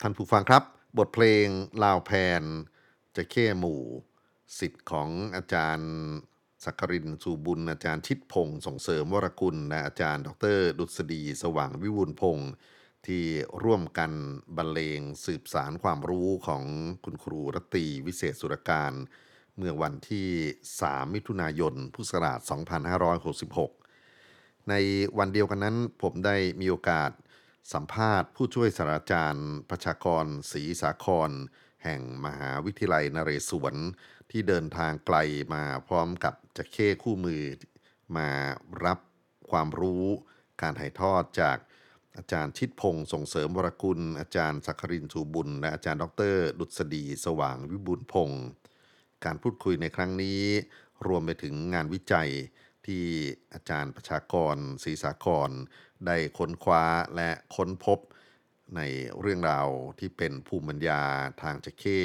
[0.00, 0.62] ท่านผู้ฟังครับ
[0.98, 1.46] บทเพลง
[1.84, 2.42] ลาวแพน
[3.16, 3.82] จะเข้หมู่
[4.58, 5.92] ศิษย์ของอาจารย์
[6.64, 12.50] สักครินสูบุญ อาจารย์ชิดพงศ์ส่งเสริมวรกุลและอาจารย์ ดร ดุษฎีสว่างวิบูลย์พงศ์
[13.06, 13.24] ที่
[13.62, 14.12] ร่วมกัน
[14.56, 16.64] บรรเลงสืบสานความรู้ของ
[17.04, 18.92] คุณครูระตีวิเศษสุรการ
[19.56, 20.28] เมื่อวันที่
[20.70, 23.81] 3 มิถุนายน พุทธศักราช 2566
[24.68, 24.74] ใน
[25.18, 27.10] วันเดียวกันนั้นผมได้มีโอกาส
[27.72, 31.30] สัมภาษณ์ผู้ช่วยศาสตราจารย์ประชากรศรีสาคร
[31.84, 33.74] แห่งมหาวิทยาลัยนเรศวร
[34.30, 35.16] ที่เดินทางไกล
[35.54, 37.42] มาพร้อมกับจะเข้คู่มือ
[38.16, 38.28] มา
[38.84, 38.98] รับ
[39.50, 40.04] ความรู้
[40.62, 41.56] การถ่ายทอดจาก
[42.16, 48.44] อาจารย์ชิดพงศ์ส่งเสริมวรกุล อาจารย์สักครินทูบุญ และอาจารย์ดร ดุษฎีสว่างวิบูลพงศ์
[49.24, 50.42] การพูดคุยในครั้งนี้
[51.06, 52.30] รวมไปถึงงานวิจัย
[52.86, 53.04] ที่
[53.54, 55.50] อาจารย์ประชากรศรีสาคร
[56.06, 56.84] ได้ค้นคว้า
[57.16, 57.98] และค้นพบ
[58.76, 58.80] ใน
[59.20, 59.68] เรื่องราว
[59.98, 61.02] ที่เป็นภูมิปัญญา
[61.42, 62.00] ทางจะเข้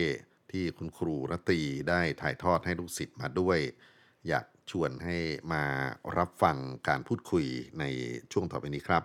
[0.51, 3.59] ที่คุณครูรตีได้ถ่ายทอดให้ลูกศิษย์มาด้วย
[4.27, 5.17] อยากชวนให้
[5.53, 5.63] มา
[6.17, 6.57] รับฟัง
[6.87, 7.45] การพูดคุย
[7.79, 7.83] ใน
[8.31, 9.03] ช่วงต่อไปนี้ครับ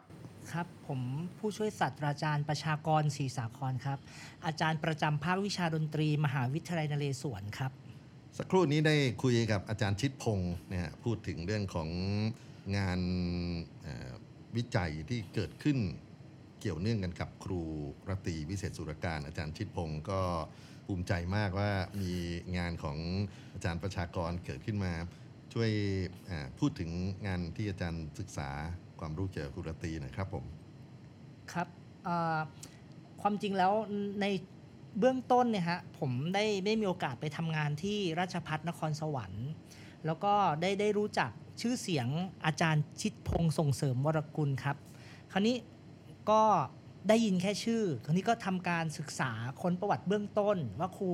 [0.53, 1.01] ครับ ผม
[1.39, 3.99] ผู้ช่วยศาสตราจารย์ประชากรศรีสาครครับ
[4.47, 7.73] อาจารย์ประจำภาควิชาดนตรี มหาวิทยาลัยนเรศวรครับ
[8.39, 11.89] สักครู่นี้ได้คุยกับอาจารย์ชิดพงศ์นะฮะพูดถึงเรื่องของ
[12.76, 13.01] งาน
[14.57, 15.78] วิจัยที่เกิดขึ้น
[16.61, 17.62] เกี่ยวเนื่องกันกับครู
[18.09, 20.20] รตีวิเศษสุรการ อาจารย์ชิดพงศ์ก็
[20.87, 21.70] ภูมิใจมากว่า
[22.03, 22.12] มี
[22.57, 22.99] งานของ
[23.55, 24.93] อาจารย์ประชากรเกิดขึ้นมา
[25.53, 25.70] ช่วย
[26.59, 26.91] พูดถึง
[27.26, 28.51] งานที่อาจารย์ศึกษา
[29.01, 30.45] ความรู้เกี่ยวกับครูรตีนะครับผม
[31.53, 31.68] ครับ
[33.22, 33.72] ความจริงแล้ว
[34.20, 34.26] ใน
[34.99, 39.49] เบื้องต้นเนี่ยฮะผมได้ได้มีโอกาสไปทำงานที่ราชพัฒนครสวรรค์
[40.07, 41.30] แล้วก็ได้ได้รู้จัก
[41.61, 42.09] ชื่อเสียง
[42.47, 44.76] อาจารย์ชิดพงศ์ส่งเสริมวรกุลครับ
[45.32, 45.57] คราวนี้
[46.30, 46.43] ก็
[47.09, 49.30] ได้ยินแค่ชื่อคราวนี้ก็ทำการศึกษา
[49.62, 51.11] ค้นประวัติเบื้องต้น ว่าครู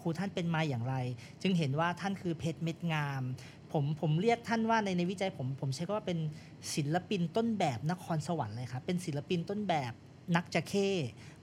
[0.00, 0.94] ครูท่านเป็นมาอย่างไร
[1.42, 3.22] จึงเห็นว่าท่านคือเพชรเม็ดงาม
[3.72, 6.18] ผมผมเรียกท่านว่าในในวิจัยผมผมใช้คำว่าเป็น
[6.74, 9.92] ศิลปินต้นแบบนครสวรรค์เลยครับเป็นศิลปินต้นแบบ
[10.36, 10.88] นักจะเข้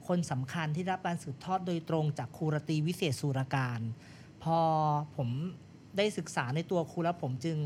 [0.07, 3.79] คนสำคัญที่รับการสืบทอดโดยตรงจากครูรตรีวิเศษสุรการ
[4.43, 4.59] พอ
[5.15, 5.29] ผม
[5.97, 7.57] ได้ศึกษาในตัวครูแล้วผมจึง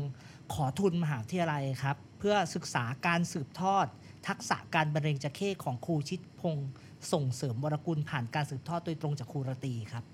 [0.54, 3.86] ขอทุนมหาวิทยาลัยครับ เพื่อศึกษาการสืบทอด
[4.28, 6.70] ทักษะการบรรเลงจะเข้ของครูชิดพงศ์
[7.12, 10.04] ส่งเสริมวรกุลผ่านการสืบทอดโดยตรงจากครูรตรีครับ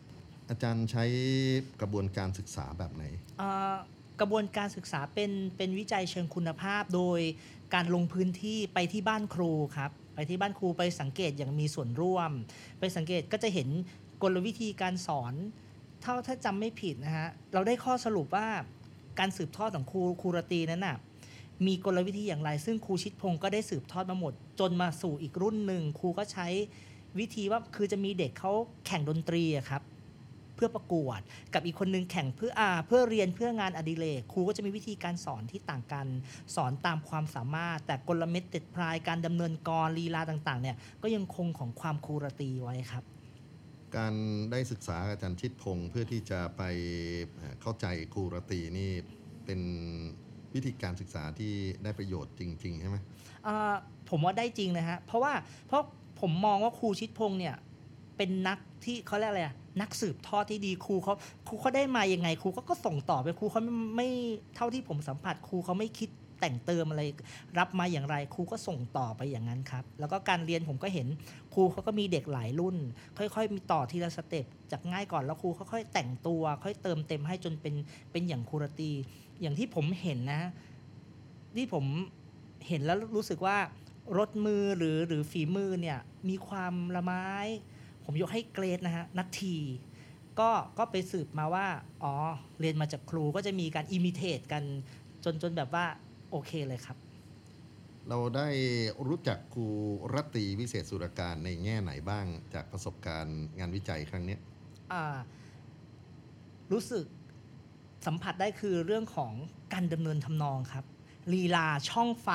[0.48, 1.04] อาจารย์ใช้
[1.80, 3.04] กระบวนการศึกษาแบบไหน
[3.38, 3.74] เอ่อ
[4.20, 7.20] กระบวนการศึกษาเป็นเป็นวิจัยเชิงคุณภาพ โดย
[7.74, 9.90] การลงพื้นที่ไปที่บ้านครูครับ
[10.20, 12.30] ไปที่บ้านครูไปสังเกตอย่างมีส่วนร่วม
[12.80, 13.68] ไปสังเกตก็จะเห็น
[14.22, 15.34] กลวิธีการสอน
[16.02, 18.46] เท่าถ้าจำไม่ผิดนะฮะเราได้ข้อสรุปว่า
[19.18, 20.96] การสืบทอดของครูครูรตีนั้นน่ะ
[21.66, 26.46] มีกลวิธีอย่างไร ซึ่งครูชิดพงศ์ก็ได้สืบทอดมาหมด จนมาสู่อีกรุ่นหนึ่งครูก็ใช้
[27.18, 28.52] วิธีว่าคือจะมีเด็กเขา
[28.86, 29.82] แข่งดนตรีครับ
[30.60, 31.20] พื่อประกวด
[31.54, 36.06] กับอีกคนนึงแข่งเพื่ออาเพื่อเรียนเพื่องานอดิเรกครูก็จะมีวิธีการสอนที่ต่างกัน
[36.54, 43.04] สอนตามความสามารถ แต่กลเม็ดเด็ดพรายการดำเนินกรลีลาต่างๆเนี่ยก็ยังคงของความครูรตรีไว้ครับ
[43.96, 44.14] การ
[44.50, 46.62] ได้ศึกษาอาจารย์ชิดพงศ์เพื่อที่จะไป
[47.36, 48.90] เอ่อเข้าใจครูรตรีนี่
[49.44, 49.60] เป็น
[50.54, 51.52] วิธีการศึกษาที่
[51.82, 52.96] ได้ประโยชน์จริง ๆ ใช่ไหม
[53.44, 53.72] เอ่อ
[54.10, 55.32] ผมว่าได้จริงนะฮะเพราะว่า
[55.66, 55.82] เพราะ
[56.20, 57.56] ผมมองว่าครูชิดพงษ์เนี่ย
[58.16, 59.42] เป็นนัก ที่เขาเรียกอะไร
[59.80, 61.14] นักสืบทอดที่ดีครูเขา
[61.48, 64.08] ครูเขาได้มายังไงครูเขาก็ส่งต่อไปครูเขาไม่ไม่
[64.56, 66.10] เท่าที่ผมสัมผัสครูเขาไม่คิด
[66.40, 67.02] แต่งเติมอะไร
[67.58, 71.06] รับมาอย่างไรครูก็ส่งต่อไปอย่างนั้นครับ แล้วก็การเรียนผมก็เห็น
[71.54, 72.76] ครูเขาก็มีเด็กหลายรุ่น
[73.18, 77.74] ค่อยๆ มีต่อทีละสเต็ปจากง่ายก่อนแล้วครูค่อยๆแต่งตัว ค่อยเติมเต็มให้จนเป็น
[78.12, 78.92] เป็นอย่างครูรตี
[79.40, 80.42] อย่างที่ผมเห็นนะ
[81.56, 81.84] ที่ผม
[82.68, 83.56] เห็นแล้วรู้สึกว่า
[84.18, 87.26] รถมือหรือหรือฝีมือเนี่ยมีความละไม้
[88.12, 89.56] ผมยกให้เกรดนะฮะนัทที
[90.40, 91.66] ก็ก็ไปสืบมาว่า
[92.02, 92.14] อ๋อ
[92.60, 94.62] เรียนมาจากครูก็จะมีการ imitate กัน
[95.24, 95.84] จนจนแบบว่า
[96.30, 96.96] โอเคเลยครับ
[98.08, 98.48] เราได้
[99.08, 99.66] รู้จักครู
[100.14, 104.40] ระตีวิเศษสุรการในแง่ไหนบ้างจากประสบการณ์งานวิจัยครั้งเนี้ย
[104.92, 105.16] อ่า
[106.72, 107.04] รู้สึก
[108.06, 109.32] สัมผัสได้คือเรื่องของ
[109.72, 110.84] การดำเนินทำนองครับ
[111.34, 112.28] ลีลาช่องไฟ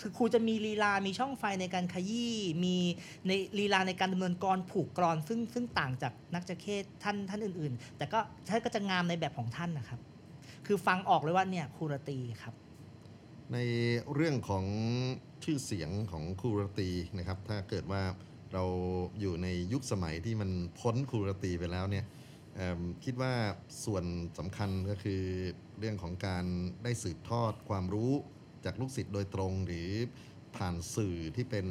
[0.00, 2.76] คือครูจะมีลีลา มีช่องไฟในการขยี้ มี
[3.26, 8.18] ในลีลาในการดำเนินกรผูกกรอน ซึ่งซึ่งต่างจากนักจะเคศท่านท่านอื่น ๆ แต่ก็
[8.48, 10.00] ท่านก็จะงามในแบบของท่านนะครับ
[10.66, 12.54] คือฟังออกเลยว่าเนี่ยครูรตีครับ
[13.52, 13.58] ใน
[14.14, 14.64] เรื่องของ
[15.44, 16.88] ชื่อเสียงของครูรตี
[17.18, 18.02] นะครับ ถ้าเกิดว่า
[18.52, 18.64] เรา
[19.20, 22.04] อยู่ในยุคสมัยที่มันพ้นครูรตีไปแล้วเนี่ย
[23.04, 23.32] คิดว่า
[23.84, 24.04] ส่วน
[24.38, 25.22] สำคัญก็คือ
[25.78, 26.44] เรื่องของการ
[26.84, 28.12] ได้สืบทอดความรู้
[28.66, 29.90] จากลูกศิษย์โดยตรงหรือ
[30.56, 31.66] ผ่านสื่อที่เป็น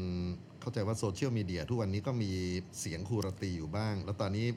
[0.62, 2.32] เข้าใจว่าโซเชียลมีเดียทุกวันนี้ก็มี
[2.80, 4.48] เสียงครูรตีอยู่บ้าง แล้วตอนนี้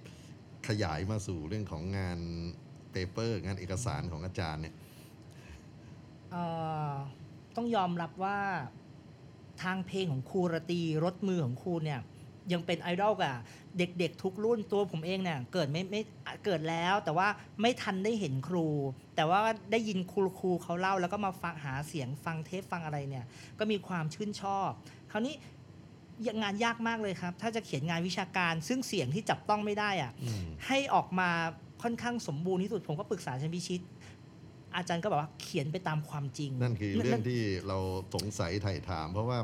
[0.69, 2.19] ขยายมาสู่เรื่องของงาน
[2.93, 4.75] เปเปอร์ งานเอกสารของอาจารย์เนี่ย
[7.57, 8.41] ต้องยอมรับว่า
[9.63, 12.01] ทางเพลงของครูรตีรถมือของครูเนี่ย
[12.53, 13.35] ยังเป็นไอดอลกับ
[13.79, 16.01] เด็กๆทุกรุ่นตัวผมเองเนี่ยเกิดไม่ไม่
[16.45, 17.29] เกิดแล้ว แต่ว่า
[17.61, 18.69] ไม่ทันได้เห็นครู
[19.17, 19.41] แต่ว่า
[19.73, 23.25] ได้ยินครูครูเขาเล่า แล้วก็มาฟังหาเสียงฟังเทปฟังอะไรเนี่ย
[23.59, 24.71] ก็มีความชื่นชอบ
[25.13, 25.35] คราวนี้
[26.43, 30.13] งานยากมากเลยครับ ถ้าจะเขียนงานวิชาการ ซึ่งเสียงที่จับต้องไม่ได้อะ
[30.67, 31.31] ให้ออกมา
[31.83, 33.81] ค่อนข้างสมบูรณ์ที่สุดผมก็ปรึกษาอาจารย์พิชิต
[34.77, 37.79] อาจารย์ก็บอกว่าเขียนไปตามความจริง นั่นคือเรื่องที่เรา
[38.15, 39.39] สงสัยไถ่ถาม เพราะว่า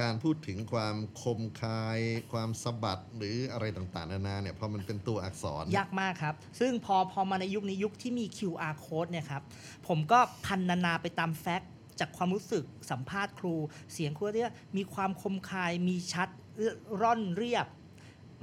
[0.00, 1.98] การพูดถึงความคมคาย
[2.32, 9.42] ความสะบัดหรืออะไรต่างๆ นานาเนี่ยพอมันเป็นตัวอักษร ยากมากครับ ซึ่งพอพอมาในยุคนี้ยุคที่มี QR code เนี่ยครับ
[9.88, 11.70] ผมก็พันนานาไปตามแฟกต์
[12.00, 13.54] จากความรู้สึกสัมภาษณ์ครู
[13.92, 14.44] เสียงครูที่
[14.76, 16.28] มีความคมคายมีชัด
[17.00, 17.66] ร่อนเรียบ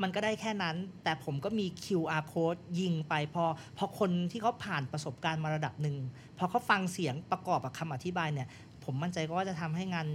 [0.02, 3.46] มันก็ได้แค่นั้น แต่ผมก็มี QR code ยิงไปพอ
[3.78, 5.98] พอคนที่เขาผ่านประสบการณ์มาระดับหนึ่ง
[6.38, 8.48] พอเขาฟังเสียงประกอบกับคำอธิบายเนี่ย
[8.84, 10.08] ผมมั่นใจก็ว่าจะทำให้งาน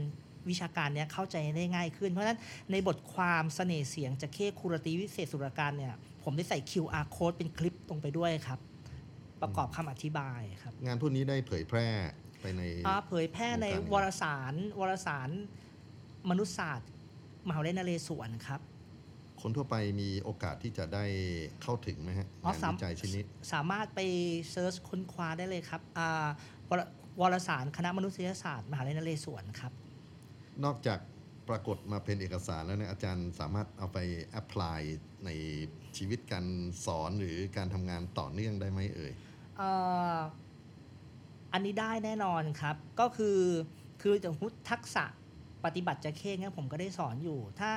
[0.50, 2.38] วิชาการเนี้ยเข้าใจได้ง่ายขึ้น เพราะฉะนั้น
[2.70, 8.58] ในบทความเสน่ห์เสียงจากเคครูรตรีวิเศษสุรการเนี่ยผมได้ใส่ QR code เป็นคลิปลงไปด้วยครับ
[9.42, 11.88] ประกอบคำอธิบายครับ งานพวกนี้ได้เผยแพร่
[12.40, 15.30] ไปในอ่าเผยแพร่ในวงการวารสาร วารสาร
[16.30, 16.90] มนุษยศาสตร์
[17.48, 18.60] มหาวิทยาลัยนเรศวรครับ
[19.40, 21.04] คนทั่วไปมีโอกาสที่จะได้
[21.62, 24.00] เข้าถึงไหมฮะอ๋องานสามวิจัยชิ้นนี้สามารถไป
[24.50, 26.26] เซิร์ชค้นคว้าได้เลยครับอ่า
[26.70, 26.80] วาร
[27.20, 29.72] วารสารคณะมนุษยศาสตร์ มหาวิทยาลัยนเรศวรครับ
[30.64, 30.98] นอกจาก
[31.48, 33.98] ปรากฏมาเป็นเอกสารแล้วเนี่ยอาจารย์สามารถเอาไป
[34.30, 34.80] แอพพลาย
[35.24, 35.30] ใน
[35.96, 36.46] ชีวิตการ
[36.86, 39.12] สอนหรือการทำงานต่อเนื่องได้ไหมเอ่ย
[39.58, 39.70] เอ่
[40.14, 40.18] อ
[41.52, 43.38] อันนี้ได้แน่นอนครับ ก็คือ
[44.02, 45.04] คืออย่างพุททักษะ
[45.64, 47.70] ปฏิบัติจะเข้งผมก็ได้สอนอยู่ ถ้า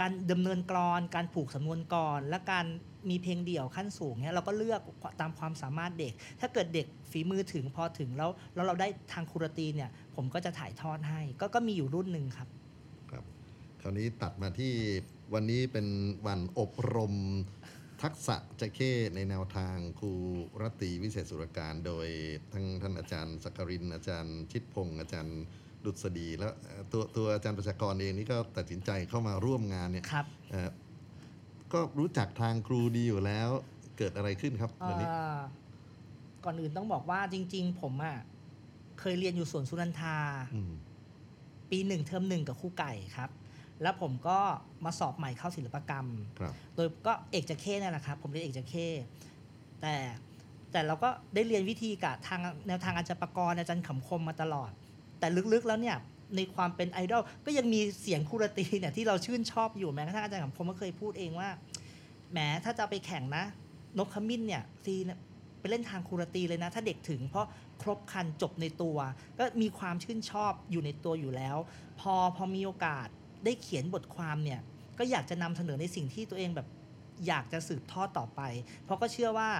[0.00, 2.66] การดำเนินกรอนการผูกสำนวนกรและการ
[3.10, 4.80] มีเพลงเดี่ยวขั้นสูงเนี่ยเราก็เลือก
[5.20, 12.48] ตามความสามารถเด็ก ถ้าเกิดเด็กฝีมือถึงพอถึงแล้วแล้วเราได้ทางครูรตีเนี่ย ผมก็จะถ่ายทอดให้ ก็ก็มีอยู่รุ่นหนึ่งครับ
[13.10, 13.24] ครับ
[13.80, 14.72] คราวนี้ตัดมาที่
[15.34, 15.86] วันนี้เป็น
[16.26, 17.14] วันอบรม
[18.02, 20.12] ทักษะจะเข้ในแนวทางครู
[20.60, 22.08] รัตีวิเศษสุรการ โดย
[22.52, 25.40] ทั้งท่านอาจารย์สักกรินอาจารย์ชิดพงศ์อาจารย์
[25.84, 30.68] ดุษฎีแล้วเอ่อตัวตัวอาจารย์ประชากรเองนี่ก็ตัดสินใจเข้ามาร่วมงานเนี่ยครับเอ่อ
[31.72, 33.50] ก็รู้จักทางครูดีอยู่แล้ว
[33.98, 35.38] เกิดอะไรขึ้นครับวันนี้เอ่อ
[36.44, 38.18] ก่อนอื่นต้องบอกว่าจริง ๆ ผมอะ่ะ
[39.00, 40.16] เคยเรียนอยู่สวนสุนันทา
[40.54, 40.72] อืม
[41.70, 43.30] ปีหนึ่งเทอมหนึ่งกับครูไก่ครับ
[43.82, 44.38] แล้วผมก็
[44.84, 46.06] มาสอบใหม่เข้าศิลปกรรม
[46.38, 48.88] ครับโดยก็เอกจะเข้นั่นแหละครับ ผมเรียนเอกจะเข้
[49.80, 49.94] แต่
[50.72, 54.72] แต่เราก็ได้เรียนวิธีกับทางแนวทางอาจารย์ประกรณ์อาจารย์ขำคมมาตลอด
[55.24, 55.96] แต่ลึกๆแล้วเนี่ย
[56.36, 61.48] ในความเป็นไอดอลก็ยังมีเสียงคูรตีเนี่ยที่เราชื่นชอบอยู่แม้กระทั่งอาจารย์ขำคมก็เคยพูดเองว่า
[62.32, 63.44] แหมถ้าจะไปแข่งนะ
[63.98, 65.18] นกขมิ้นเนี่ยซีเนี่ย
[65.60, 67.46] ไปเล่นทางคูรตีเลยนะ ถ้าเด็กถึงเพราะ
[67.82, 68.96] ครบคันจบในตัว
[69.38, 71.56] ก็มีความชื่นชอบอยู่ในตัวอยู่แล้ว
[72.00, 73.08] พอพอมีโอกาส
[73.44, 74.60] ได้เขียนบทความเนี่ย
[74.98, 76.68] ก็อยากจะนำเสนอในสิ่งที่ตัวเองแบบ
[77.26, 78.40] อยากจะสืบทอดต่อไป
[78.84, 79.50] เพราะก็เชื่อว่า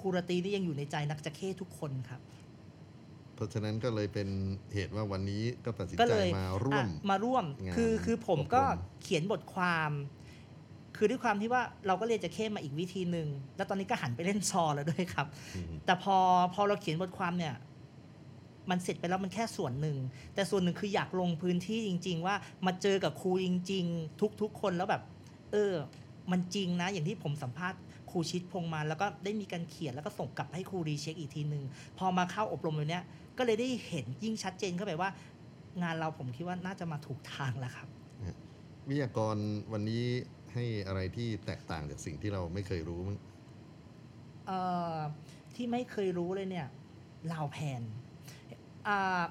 [0.00, 2.20] คูรตีนี่ยังอยู่ในใจนักจะเข้ทุกคนครับ
[3.40, 4.28] เพราะฉะนั้นก็เลยเป็น
[4.74, 8.62] เหตุว่าวันนี้ก็ตัดสินก็ใจเลยมาร่วมอะมาร่วมงานคือคือผมอบรมก็
[9.02, 9.90] เขียนบทความ
[10.96, 15.26] คือด้วยความที่ว่าเราก็เรียนจะเข้มาอีกวิธีหนึ่งแล้วตอนนี้ก็หันไปเล่นซอแล้วด้วยครับ
[15.56, 16.16] อืมแต่พอ
[16.54, 17.54] พอเราเขียนบทความเนี่ย
[18.70, 19.98] มันเสร็จไปแล้วมันแค่ส่วนหนึ่ง
[20.34, 22.34] แต่ส่วนหนึ่งคืออยากลงพื้นที่จริง ๆ ว่า
[22.66, 25.02] มาเจอกับครูจริง ๆ ทุก ๆ คนแล้วแบบ
[25.52, 25.74] เออ
[26.30, 27.80] มันจริงนะ อย่างที่ผมสัมภาษณ์
[28.10, 31.64] ครูชิดพงษ์มา แล้วก็ได้มีการเขียนแล้วก็ส่งกลับให้ครูรีเช็คอีกทีหนึ่ง
[31.98, 33.04] พอมาเข้าอบรมเลยเนี้ย
[33.42, 35.10] ก็เลยได้เห็นยิ่งชัดเจนเข้าไปว่า
[35.82, 37.88] งานเราผมคิดว่าน่าจะมาถูกทางแล้วครับ
[38.88, 39.36] วิทยากร
[39.72, 40.04] วันนี้
[40.52, 43.18] ให้อะไรที่แตกต่างจากสิ่งที่เราไม่เคยรู้มั้ง
[44.46, 44.58] เอ่
[44.94, 44.96] อ
[45.54, 46.66] ที่ไม่เคยรู้เลยเนี่ย
[47.32, 47.82] ลาวแพน
[48.88, 49.22] อ่า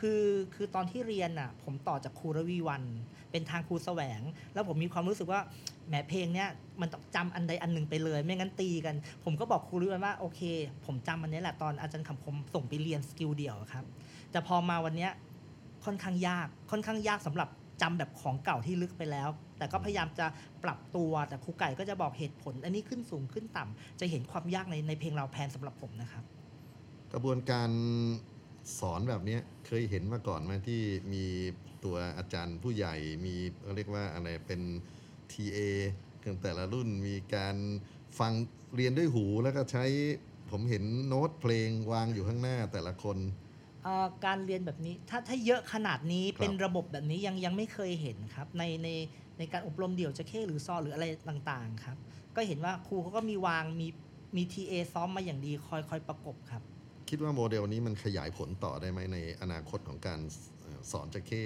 [0.00, 0.22] คือ
[0.54, 2.82] คือตอนที่เรียนอะ ผมต่อจากครูระวีวัน
[3.30, 4.20] เป็นทางครูแสวง
[4.54, 6.48] แล้วผมมีความรู้สึกว่าแหมเพลงเนี้ย
[6.80, 10.40] มันต้องจำอันใดอันหนึ่งไปเลย ไม่งั้นตีกัน ผมก็บอกครูระวีวันว่าโอเค
[10.86, 13.84] ผมจำอันนี้แหละตอนอาจารย์ขำคมส่งไปเรียน skill เดี่ยวครับ
[14.30, 15.10] แต่พอมาวันเนี้ย
[15.84, 17.48] ค่อนข้างยากค่อนข้างยากสำหรับ
[17.82, 19.28] จำแบบของเก่าที่ลึกไปแล้ว
[19.58, 20.26] แต่ก็พยายามจะ
[20.64, 26.24] ปรับตัวแต่ครูไก่ก็จะบอกเหตุผล อันนี้ขึ้นสูงขึ้นต่ำจะเห็นความยากในในเพลงลาวแพนสำหรับผมนะครับ
[27.12, 27.70] กระบวนการ
[28.78, 30.80] สอนแบบนี้เคยเห็นมาก่อนไหมที่
[31.12, 31.24] มี
[31.84, 32.94] ตัวอาจารย์ผู้ใหญ่
[33.26, 34.60] มีเขาเรียกว่าอะไรเป็น
[35.32, 35.58] TA
[36.24, 37.56] กันแต่ละรุ่นมีการ
[38.18, 38.32] ฟัง
[38.76, 39.84] เรียนด้วยหูแล้วก็ใช้
[40.50, 43.18] ผมเห็นโน้ตเพลงวางอยู่ข้างหน้าแต่ละคน
[43.84, 48.88] เอ่อการเรียนแบบนี้ถ้าถ้าเยอะขนาดนี้ครับเป็นระบบแบบนี้ยังยังไม่เคยเห็นครับ ในใน
[49.38, 51.96] ในการอบรมเดี่ยวจะเข้หรือซอหรืออะไรต่างๆครับ
[52.36, 53.88] ก็เห็นว่าครูเขาก็มีวางมี
[54.36, 56.62] มีทีเอซ้อมมาอย่างดีคอยคอยประกบครับ
[57.08, 60.20] คิดว่าโมเดลนี้มันขยายผลต่อได้ไหมในอนาคตของการ
[60.60, 61.42] เอ่อสอนจะเข้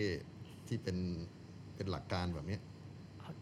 [0.68, 0.98] ที่เป็น
[1.76, 2.60] เป็นหลักการแบบเนี้ย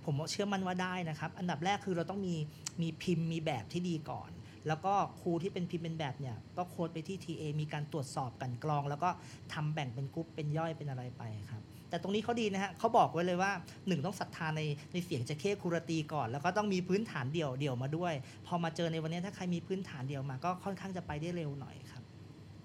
[0.06, 2.34] ผมเชื่อมั่นว่าได้นะครับ อันดับแรกคือเราต้องมี
[2.82, 4.30] มีพิมพ์มีแบบที่ดีก่อน
[4.68, 9.10] แล้วก็ครูที่เป็นพิมพ์เป็นแบบเนี่ยก็โค้ดไปที่ TA มีการตรวจสอบกลันกรอง แล้วก็
[9.54, 13.52] ทำแบ่งเป็นกรุ๊ปเป็นย่อยเป็นอะไรไปครับแต่ตรงนี้เขาดีนะฮะเขาบอกไว้เลยว่า
[13.88, 18.14] หนึ่งต้องศรัทธาในในเสียงจะเข้ครูรตีก่อน แล้วก็ต้องมีพื้นฐานเดี่ยวเดี่ยวมาด้วย
[18.46, 22.02] พอมาเจอในวันนี้ถ้าใครมีพื้นฐานเดี่ยวมา ก็ค่อนข้างจะไปได้เร็วหน่อยครับ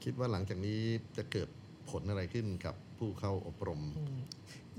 [0.04, 0.80] คิดว่าหลังจากนี้
[1.18, 1.50] จะเกิด
[1.90, 3.82] ผลอะไรขึ้นกับผู้เข้าอบรม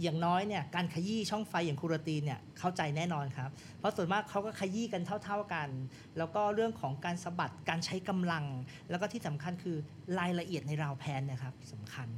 [0.01, 5.69] อืมอย่างน้อยเนี่ยการขยี้ช่องไฟอย่างครูรตีนเนี่ยเข้าใจแน่นอนครับ เพราะส่วนมากเขาก็ขยี้กันเท่า ๆกัน
[6.19, 8.45] แล้วก็เรื่องของการสะบัดการใช้กำลัง
[8.91, 9.77] แล้วก็ที่สำคัญคือ
[10.19, 12.09] รายละเอียดในราวแพนเนะครับสำคัญ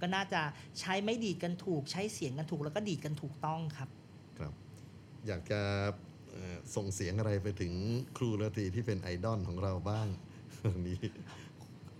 [0.00, 0.40] ก็น่าจะ
[0.80, 3.88] ใช้ไม่ดีดกันถูก ใช้เสียงกันถูกแล้วก็ดีดกันถูกต้องครับ
[4.38, 4.52] ครับ
[5.26, 5.60] อยากจะ
[6.30, 7.72] เอ่อส่งเสียงอะไรไปถึง
[8.16, 10.06] ครูระตรีที่เป็นไอดอลของเราบ้าง
[10.64, 11.00] ตรงนี้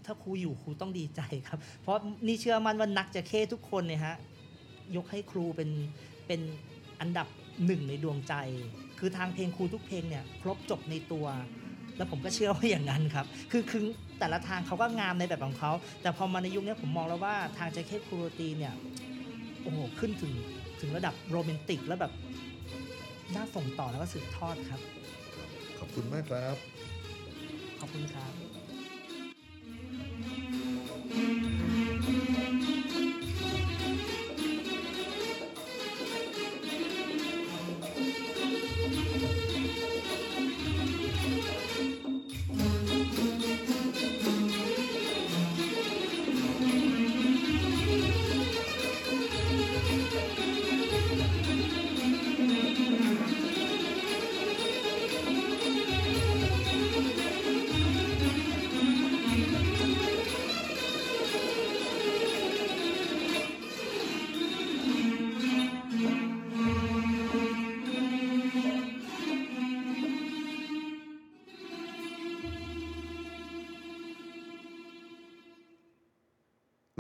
[0.05, 4.17] ถ้าครูอยู่ครูต้องดีใจครับ เพราะนี่เชื่อมั่นว่านักจะเข้ทุกคนเนี่ยฮะ
[4.97, 5.71] ยกให้ครูเป็น
[6.27, 6.41] เป็น
[7.01, 7.29] อันดับ
[7.67, 8.35] หนึ่งในดวงใจ
[8.99, 11.27] คือทางเพลงครูทุกเพลงเนี่ยครบจบในตัว
[11.97, 13.85] แล้วผมก็เชื่อว่าอย่างนั้นครับ คือคือ
[14.19, 15.73] แต่ละทางเขาก็งามในแบบของเขา
[16.03, 18.75] แต่พอมาในยุคนี้ผมมองแล้วว่าทางจะเข้ครูโรตีเนี่ย
[19.63, 20.33] โอ้โหขึ้นถึง
[20.81, 22.13] ถึงระดับโรแมนติกแล้วแบบ
[23.35, 24.81] น่าส่งต่อแล้วก็สืบทอดครับ
[25.79, 26.57] ขอบคุณมากครับ
[27.81, 28.46] ขอบคุณครับ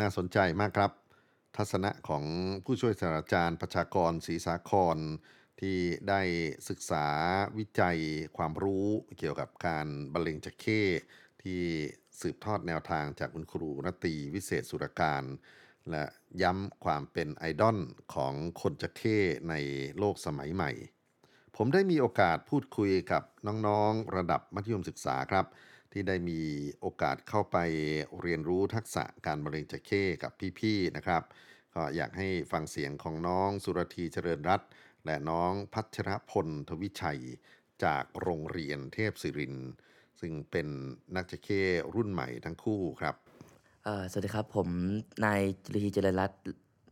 [0.00, 0.92] น่าสนใจมากครับ
[1.56, 2.24] ทัศนะของ
[2.64, 4.98] ผู้ช่วยศาสตราจารย์ประชากรศรีสาคร
[5.60, 5.78] ที่
[6.08, 6.20] ได้
[6.68, 7.06] ศึกษา
[7.58, 7.98] วิจัย
[8.36, 8.86] ความรู้
[9.18, 10.82] เกี่ยวกับการบรรเลงจักเข้
[11.42, 11.60] ที่
[12.20, 15.22] สืบทอดแนวทางจากคุณครูนตีวิเศษสุรการ
[15.90, 16.04] และ
[16.42, 17.78] ย้ำความเป็นไอดอล
[18.14, 19.18] ของคนจักเข้
[19.48, 19.54] ใน
[19.98, 20.70] โลกสมัยใหม่
[21.56, 25.46] ผมได้มีโอกาสพูดคุยกับน้องๆระดับมัธยมศึกษาครับ
[25.98, 26.40] ที่ได้มี
[26.80, 27.56] โอกาสเข้าไป
[28.20, 31.22] เรียนรู้ทักษะการบรรเลงจักเข้กับพี่ๆนะครับ
[31.74, 34.68] ก็อยากให้ฟังเสียงของน้องสุรธีเจริญรัตน์
[35.06, 37.20] และน้องพัชรพลทวิชัย
[37.84, 39.70] จากโรงเรียนเทพศิรินทร์
[40.20, 40.68] ซึ่งเป็น
[41.16, 41.62] นักจักเข้
[41.94, 43.14] รุ่นใหม่ทั้งคู่ครับ
[43.84, 44.68] เอ่อสวัสดีครับ ผม
[45.24, 46.40] นายจุลีเจริญรัตน์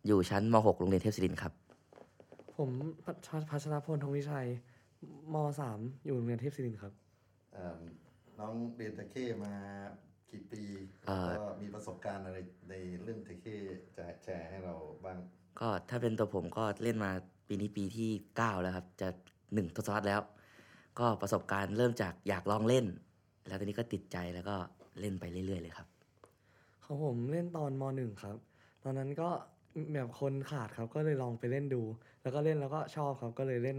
[0.07, 1.53] อยู่ชั้นม .6 โรงเรียนเทพศิรินทร์ครับ
[2.57, 2.71] ผม
[3.05, 4.47] พัชพัชรพลทองวิชัย
[5.33, 6.93] มสามอยู่โรงเรียนเทพศิรินทร์ครับ
[8.39, 9.55] น้องเรียนจักเข้มา
[10.31, 10.63] กี่ปี
[11.09, 12.39] อ่าก็มีประสบการณ์อะไร
[12.71, 13.57] ในเรื่องจักเข้
[13.97, 14.75] จะแชร์ให้เรา
[15.05, 15.19] บ้าง
[15.61, 17.11] ก็ถ้าเป็นตัวผมก็เล่นมา
[17.49, 19.09] ปีนี้ปีที่ 9 แล้วครับ จะ
[19.55, 20.21] หนึ่งทศวรรษแล้ว
[20.99, 22.87] ก็ประสบการณ์เริ่มจากอยากลองเล่น
[23.49, 24.57] แล้วตอนนี้ก็ติดใจแล้วก็
[25.01, 25.89] เล่นไปเรื่อย ๆ เลยครับ
[26.85, 28.37] ของผมเล่นตอนมหนึ่งครับ
[28.85, 29.29] ตอนนั้นก็
[29.95, 31.83] แบบคนขาดครับก็เลยลองไปเล่นดู
[32.23, 33.79] แล้วก็เล่นแล้วก็ชอบครับก็เลยเล่น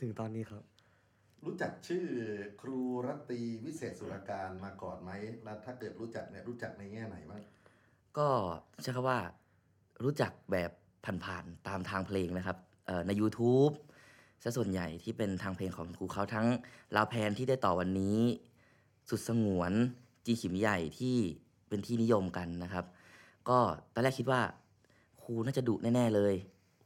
[0.00, 0.62] ถึงตอนนี้ครับ
[1.44, 2.06] รู้จักชื่อ
[2.60, 5.10] ครูรัตตีวิเศษสุรการมาก่อนไหม
[5.44, 7.42] แล้วถ้าเกิดรู้จักเนี่ยรู้จักในแง่ไหนบ้าง
[8.18, 8.28] ก็
[8.82, 9.18] ใช้คำว่า
[10.04, 10.70] รู้จักแบบ
[11.24, 12.56] ผ่านๆตามทางเพลงนะครับ
[13.06, 13.72] ใน YouTube
[14.42, 16.46] ซะส่วนใหญ่ที่เป็นทางเพลงของครูเขาทั้ง
[16.96, 18.18] ลาวแพนที่ได้ต่อวันนี้
[19.10, 19.72] สุดสงวน
[20.26, 21.16] จีขิมใหญ่ที่
[21.68, 22.84] เป็นที่นิยมกันนะครับ
[23.48, 23.58] ก็
[23.92, 24.42] ตอนแรกคิดว่า
[25.22, 26.34] ครูน่าจะดุแน่ ๆ เลย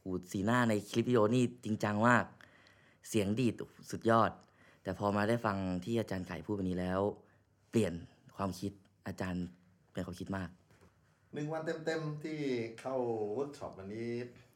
[0.01, 2.25] หูสีหน้าในคลิปวิดีโอนี่จริงจังมาก
[3.09, 3.53] เสียงดีด
[3.91, 4.31] สุดยอด
[4.85, 6.99] แต่พอมาได้ฟังที่อาจารย์ไก่พูดวันนี้แล้ว
[7.71, 7.93] เปลี่ยน
[8.37, 8.71] ความคิด
[9.07, 9.45] อาจารย์
[9.89, 10.49] เปลี่ยนความคิดมาก
[11.33, 12.39] หนึ่งวันเต็มๆที่
[12.79, 12.95] เข้า
[13.33, 14.09] เวิร์กช็อปวันนี้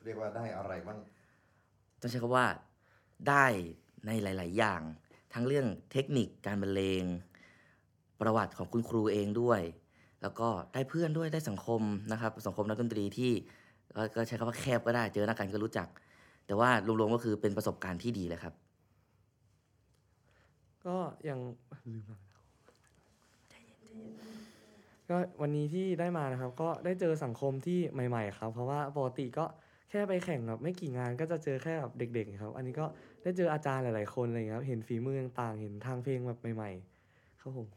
[0.04, 1.00] เรียกว่าได้อะไรบ้าง
[2.02, 2.46] ต้องใช้คำว่า
[3.30, 3.46] ได้
[4.06, 4.82] ในหลาย ๆ อย่าง
[5.34, 7.04] ทั้งเรื่องเทคนิคการบรรเลง
[8.22, 9.62] ประวัติของคุณครูเองด้วย
[10.22, 13.32] แล้วก็ได้เพื่อนด้วยได้สังคมนะครับ สังคมนักดนตรีที่
[13.96, 15.88] ก็ก็ใช้คำว่าแคบก็ได้เจอหน้ากันก็รู้จัก
[16.46, 18.54] แต่ว่ารวมๆก็คือเป็นประสบการณ์ที่ดีเลยครับ
[20.88, 20.98] ก็
[21.30, 21.40] ยัง
[21.94, 22.20] ลืมแล้ว
[25.10, 29.46] ก็วันนี้ที่ได้มานะครับ ก็ได้เจอสังคมที่ใหม่ ๆ ครับ เพราะว่าปกติก็
[29.90, 32.86] แค่ไปแข่งแบบไม่กี่งานก็จะเจอแค่แบบเด็ก ๆ ครับ อันนี้ก็
[33.24, 36.72] ได้เจออาจารย์หลาย ๆ คนอะไรอย่างเงี้ยครับเห็นฝีมือต่างๆเห็นทางเพลงแบบใหม่
[37.06, 37.68] ๆ ครับผม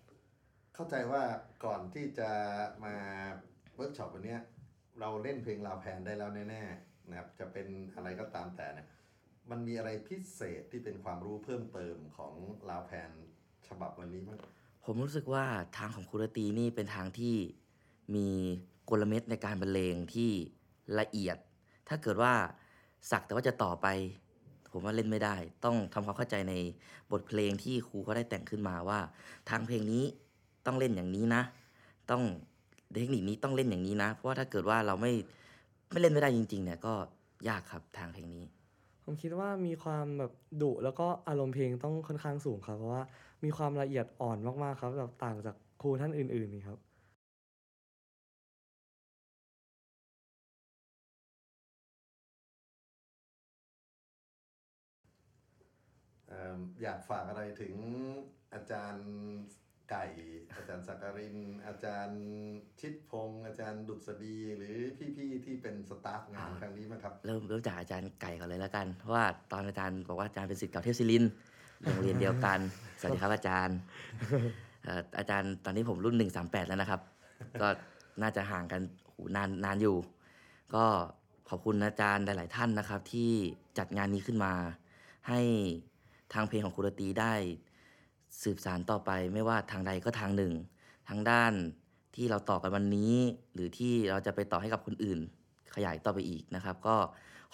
[0.74, 1.22] เข้าใจว่า
[1.64, 2.30] ก่อนที่จะ
[2.84, 2.94] มา
[3.76, 4.40] เวิร์กช็อปวันเนี้ย
[5.00, 8.88] เราเล่นเพลงลาวแพนได้แล้วแน่ๆนะครับจะเป็นอะไรก็ตามแต่เนี่ย
[9.50, 12.34] มันมีอะไรพิเศษที่เป็นความรู้เพิ่มเติมของ
[12.68, 13.10] ลาวแพน
[13.68, 14.38] ฉบับวันนี้มั้ง
[14.84, 15.44] ผมรู้สึกว่า
[15.76, 17.34] ทางของครูระตีนี่เป็นทางที่
[18.14, 18.28] มี
[18.90, 20.30] กลเม็ดในการบรรเลงที่
[20.98, 21.36] ละเอียด
[21.88, 22.32] ถ้าเกิดว่า
[23.10, 23.86] สักแต่ว่าจะต่อไป
[24.72, 26.54] ผมว่าเล่นไม่ได้ ต้องทำความเข้าใจใน
[27.10, 29.00] บทเพลงที่ครูเขาได้แต่งขึ้นมาว่า
[29.50, 30.04] ทางเพลงนี้
[30.66, 31.42] ต้องเล่นอย่างนี้นะ
[32.10, 32.22] ต้อง
[32.94, 35.12] เทคนิคนี้ต้องเล่นอย่างนี้นะ เพราะว่าถ้าเกิดว่าเราไม่
[35.90, 36.94] ไม่เล่นไม่ได้จริง ๆ เนี่ยก็
[37.48, 38.44] ยากครับทางเพลงนี้
[39.04, 40.32] ผมคิดว่ามีความแบบ
[40.62, 43.02] ดุแล้วก็อารมณ์เพลงต้องค่อนข้างสูงครับ เพราะว่า
[43.44, 46.78] มีความละเอียดอ่อนมากๆครับแบบต่างจากครูท่านอื่นๆนี่ครับ
[56.82, 57.74] อยากฝากอะไรถึง
[58.54, 59.06] อาจารย์
[59.90, 60.04] ไก่
[60.56, 62.22] อาจารย์สักการิน อาจารย์
[62.80, 64.76] ชิดพงษ์อาจารย์ดุษฎีหรือ
[65.16, 71.30] พี่ๆที่เป็นสตาฟงานครั้งนี้มั้งครับเริ่มเริ่มจากอาจารย์ไก่ก่อนเลยแล้วกันเพราะว่าตอนอาจารย์บอกว่าอาจารย์เป็นศิษย์เก่าเทพศิรินทร์
[71.82, 72.58] โรงเรียนเดียวกัน
[72.98, 73.76] สวัสดีครับอาจารย์
[74.84, 77.00] เอ่ออาจารย์ตอนนี้ผมรุ่น138แล้วนะครับ
[77.60, 77.68] ก็
[78.22, 78.80] น่าจะห่างกัน
[79.12, 79.96] หูนานนานอยู่
[80.74, 80.84] ก็
[81.48, 83.30] ขอบคุณอาจารย์หลาย ๆ ท่านนะครับ ที่
[83.78, 84.52] จัดงานนี้ขึ้นมา
[85.28, 85.40] ให้
[86.32, 87.34] ทางเพลงของครูรตีได้
[88.40, 90.52] สืบสารต่อไปไม่ว่าทางใดก็ทางหนึ่ง
[91.08, 91.52] ทางด้าน
[92.16, 93.14] ที่เราต่อกันวันนี้
[93.54, 95.18] หรือที่เราจะไปต่อให้กับคนอื่น
[95.74, 96.96] ขยายต่อไปอีกนะครับ ก็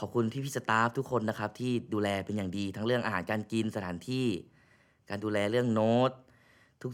[0.01, 4.26] ขอบคุณพี่พี่สตาฟทุกคนนะครับที่ดูแลเป็นอย่างดีทั้งเรื่องอาหารการกินสถานที่
[5.09, 6.11] การดูแลเรื่องโน้ต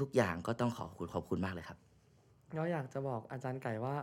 [0.02, 1.78] ทุกๆ อย่างก็ต้องขอบคุณขอบคุณมากเลยครับ
[2.58, 3.94] ก็อยากจะบอกอาจารย์ไก่ว่า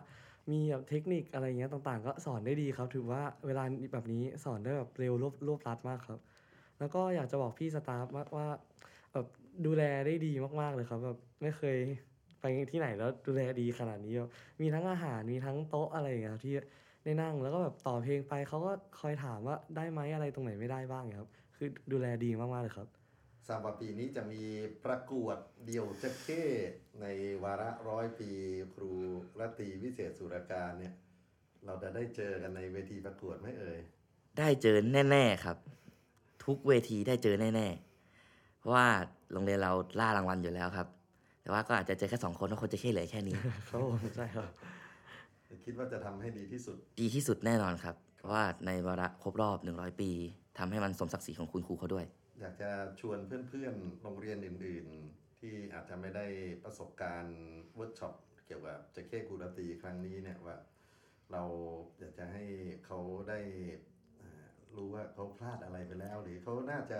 [0.52, 3.64] มีแบบเทคนิคอะไรเงี้ยต่างๆ ก็สอนได้ดีครับ ถือว่าเวลา
[3.94, 6.20] แบบนี้สอนได้แบบเร็วรวบรวบรัดมากครับ
[6.80, 8.06] แล้วก็อยากจะบอกพี่สตาฟ
[8.36, 8.48] ว่า
[9.14, 9.26] แบบ
[9.66, 11.78] ดูแลได้ดีมากๆเลยครับแบบไม่เคย
[12.42, 14.30] ไปที่ไหนแล้วดูแลดีขนาดนี้แบบ
[14.62, 16.54] มีทั้งอาหารมีทั้งโต๊ะอะไรอย่างเงี้ยครับที่
[17.04, 22.88] ได้นั่งแล้วก็แบบต่อเพลงไปเขาก็คอยถามว่าได้ไหมอะไรตรงไหนไม่ได้บ้างอย่างเงี้ยครับ คือดูแลดีมากๆเลยครับ
[23.48, 24.42] ทราบว่าปีนี้จะมี
[24.86, 26.44] ประกวดเดี่ยวเจ็บเข้
[27.02, 27.06] ใน
[27.44, 28.32] วาระร้อยปี
[28.74, 28.92] ครู
[29.40, 30.94] รัตรีวิเศษสุรการเนี่ย
[31.66, 33.80] เราจะได้เจอกันในเวทีประกวดไหมเอ่ย
[34.38, 34.78] ได้เจอ
[35.10, 35.58] แน่ ๆครับ
[36.46, 37.91] ทุกเวทีได้เจอแน่ ๆ
[38.62, 38.88] เพราะว่า
[39.34, 40.88] โรงเรียนเราล่ารางวัลอยู่แล้วครับ
[41.42, 43.38] แต่ว่าก็อาจจะเจอแค่สองคนเพราะคนจะแค่เหลือแค่นี้
[43.70, 44.50] ครับผมใช่ครับ
[45.66, 50.12] คิดว่าจะทำให้ดีที่สุด ดีที่สุดแน่นอนครับ เพราะว่าในวาระครบรอบ 100 ปี
[50.58, 52.06] ทำให้มันสมศักดิ์ศรีของคุณครูเขาด้วย
[52.40, 56.26] อยากจะชวนเพื่อนๆโรงเรียนอื่น ๆ ที่อาจจะไม่ได้
[56.64, 57.40] ประสบการณ์
[57.76, 58.16] เวิร์กช็อป
[58.48, 60.58] เกี่ยวกับเจเคกูรตีครั้งนี้เนี่ยว่า
[61.32, 61.44] เรา
[62.00, 62.44] อยากจะให้
[62.86, 63.00] เขา
[63.30, 63.40] ได้
[64.22, 64.46] อ่า
[64.76, 67.00] รู้ว่าเขาพลาดอะไรไปแล้ว หรือเขาน่าจะ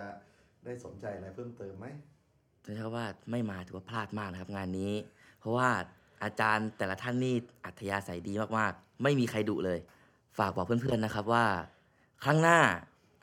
[0.66, 1.86] ได้สนใจอะไรเพิ่มเติมไหม
[2.66, 4.94] จะใช้คำว่าไม่มาถือว่าพลาดมากนะครับงานนี้
[5.40, 5.70] เพราะว่า
[6.24, 7.36] อาจารย์แต่ละท่านนี่
[7.66, 9.80] อัธยาศัยดีมากๆ ไม่มีใครดุเลย
[10.38, 11.46] ฝากบอกเพื่อนๆนะครับว่า
[12.24, 12.60] ครั้งหน้า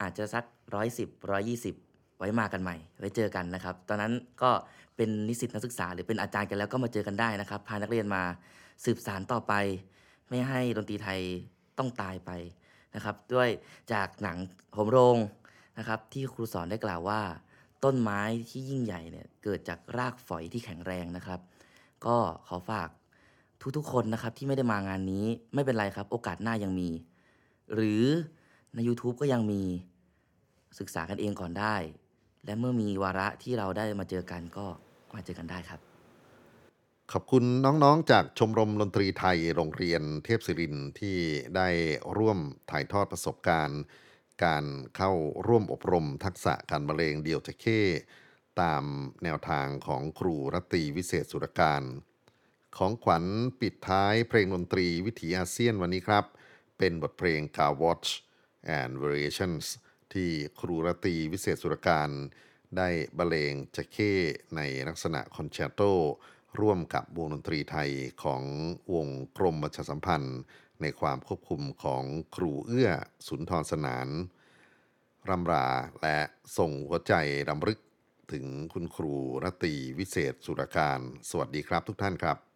[0.03, 1.75] อาจจะสักร้อยสิบร้อยี่สิบ
[2.19, 4.13] ไว้มากันใหม่ ไว้เจอกันนะครับ ตอนนั้น
[4.43, 4.51] ก็
[4.97, 8.23] เป็นนิสิตนักศึกษาหรือเป็นอาจารย์กันแล้วก็มาเจอกันได้นะครับ พานักเรียนมา
[8.85, 9.53] สืบสารต่อไป
[10.29, 11.21] ไม่ให้ดนตรีไทย
[11.79, 12.31] ต้องตายไป
[12.95, 13.49] นะครับ ด้วย
[13.93, 14.37] จากหนัง
[14.73, 15.17] โหมโรง
[15.79, 17.21] นะครับที่ครูสอนได้กล่าวว่า
[17.85, 18.21] ต้นไม้
[18.51, 21.41] ที่ยิ่งใหญ่เนี่ยเกิดจากรากฝอยที่แข็งแรงนะครับ
[22.07, 22.17] ก็
[22.49, 22.89] ขอฝาก
[23.77, 25.25] ทุกๆคนนะครับที่ไม่ได้มางานนี้
[25.55, 26.91] ไม่เป็นไรครับ โอกาสหน้ายังมี
[27.75, 28.05] หรือ
[28.75, 29.63] ใน YouTube ก็ยังมี
[30.79, 31.77] ศึกษากันเองก่อนได้
[32.45, 34.67] และเมื่อมีวาระที่เราได้มาเจอกันก็
[35.15, 35.81] มาเจอกันได้ครับ
[37.13, 41.17] ขอบคุณน้องๆ จากชมรมดนตรีไทยโรงเรียนเทพศิรินที่
[41.57, 41.69] ได้
[42.17, 42.39] ร่วม
[42.71, 43.83] ถ่ายทอดประสบการณ์
[44.45, 44.65] การ
[44.97, 45.13] เข้า
[45.47, 47.81] ร่วมอบรมทักษะการบรรเลงเดี่ยวจะเข้
[48.61, 48.85] ตาม
[49.25, 51.83] แนวทางของครูรัตีวิเศษสุรการ
[52.77, 53.25] ของขวัญ
[53.61, 56.25] ปิดท้ายเพลงดนตรีวิถีอาเซียนวันนี้ครับ
[56.79, 58.09] เป็นบทเพลง Car Watch
[58.79, 59.65] and Variations
[60.13, 60.31] ที่
[60.61, 62.11] ครูรัตีวิเศษสุรการ
[62.77, 64.15] ได้บรรเลงจะเข้
[64.57, 65.83] ในลักษณะคอนแชร์โต
[66.61, 67.91] ร่วมกับวงดนตรีไทย
[68.25, 68.43] ของ
[68.95, 70.39] วงกรมประชาสัมพันธ์
[70.81, 72.91] ในความควบคุมของครูเอื้อ
[73.27, 74.09] สุนทรสนาน
[75.29, 75.69] รำรา
[76.03, 76.19] และ
[76.59, 77.15] ส่งหัวใจ
[77.49, 77.79] รำลึก
[78.33, 82.39] ถึงคุณครูรตีวิเศษสุรการ สวัสดีครับทุกท่านครับ「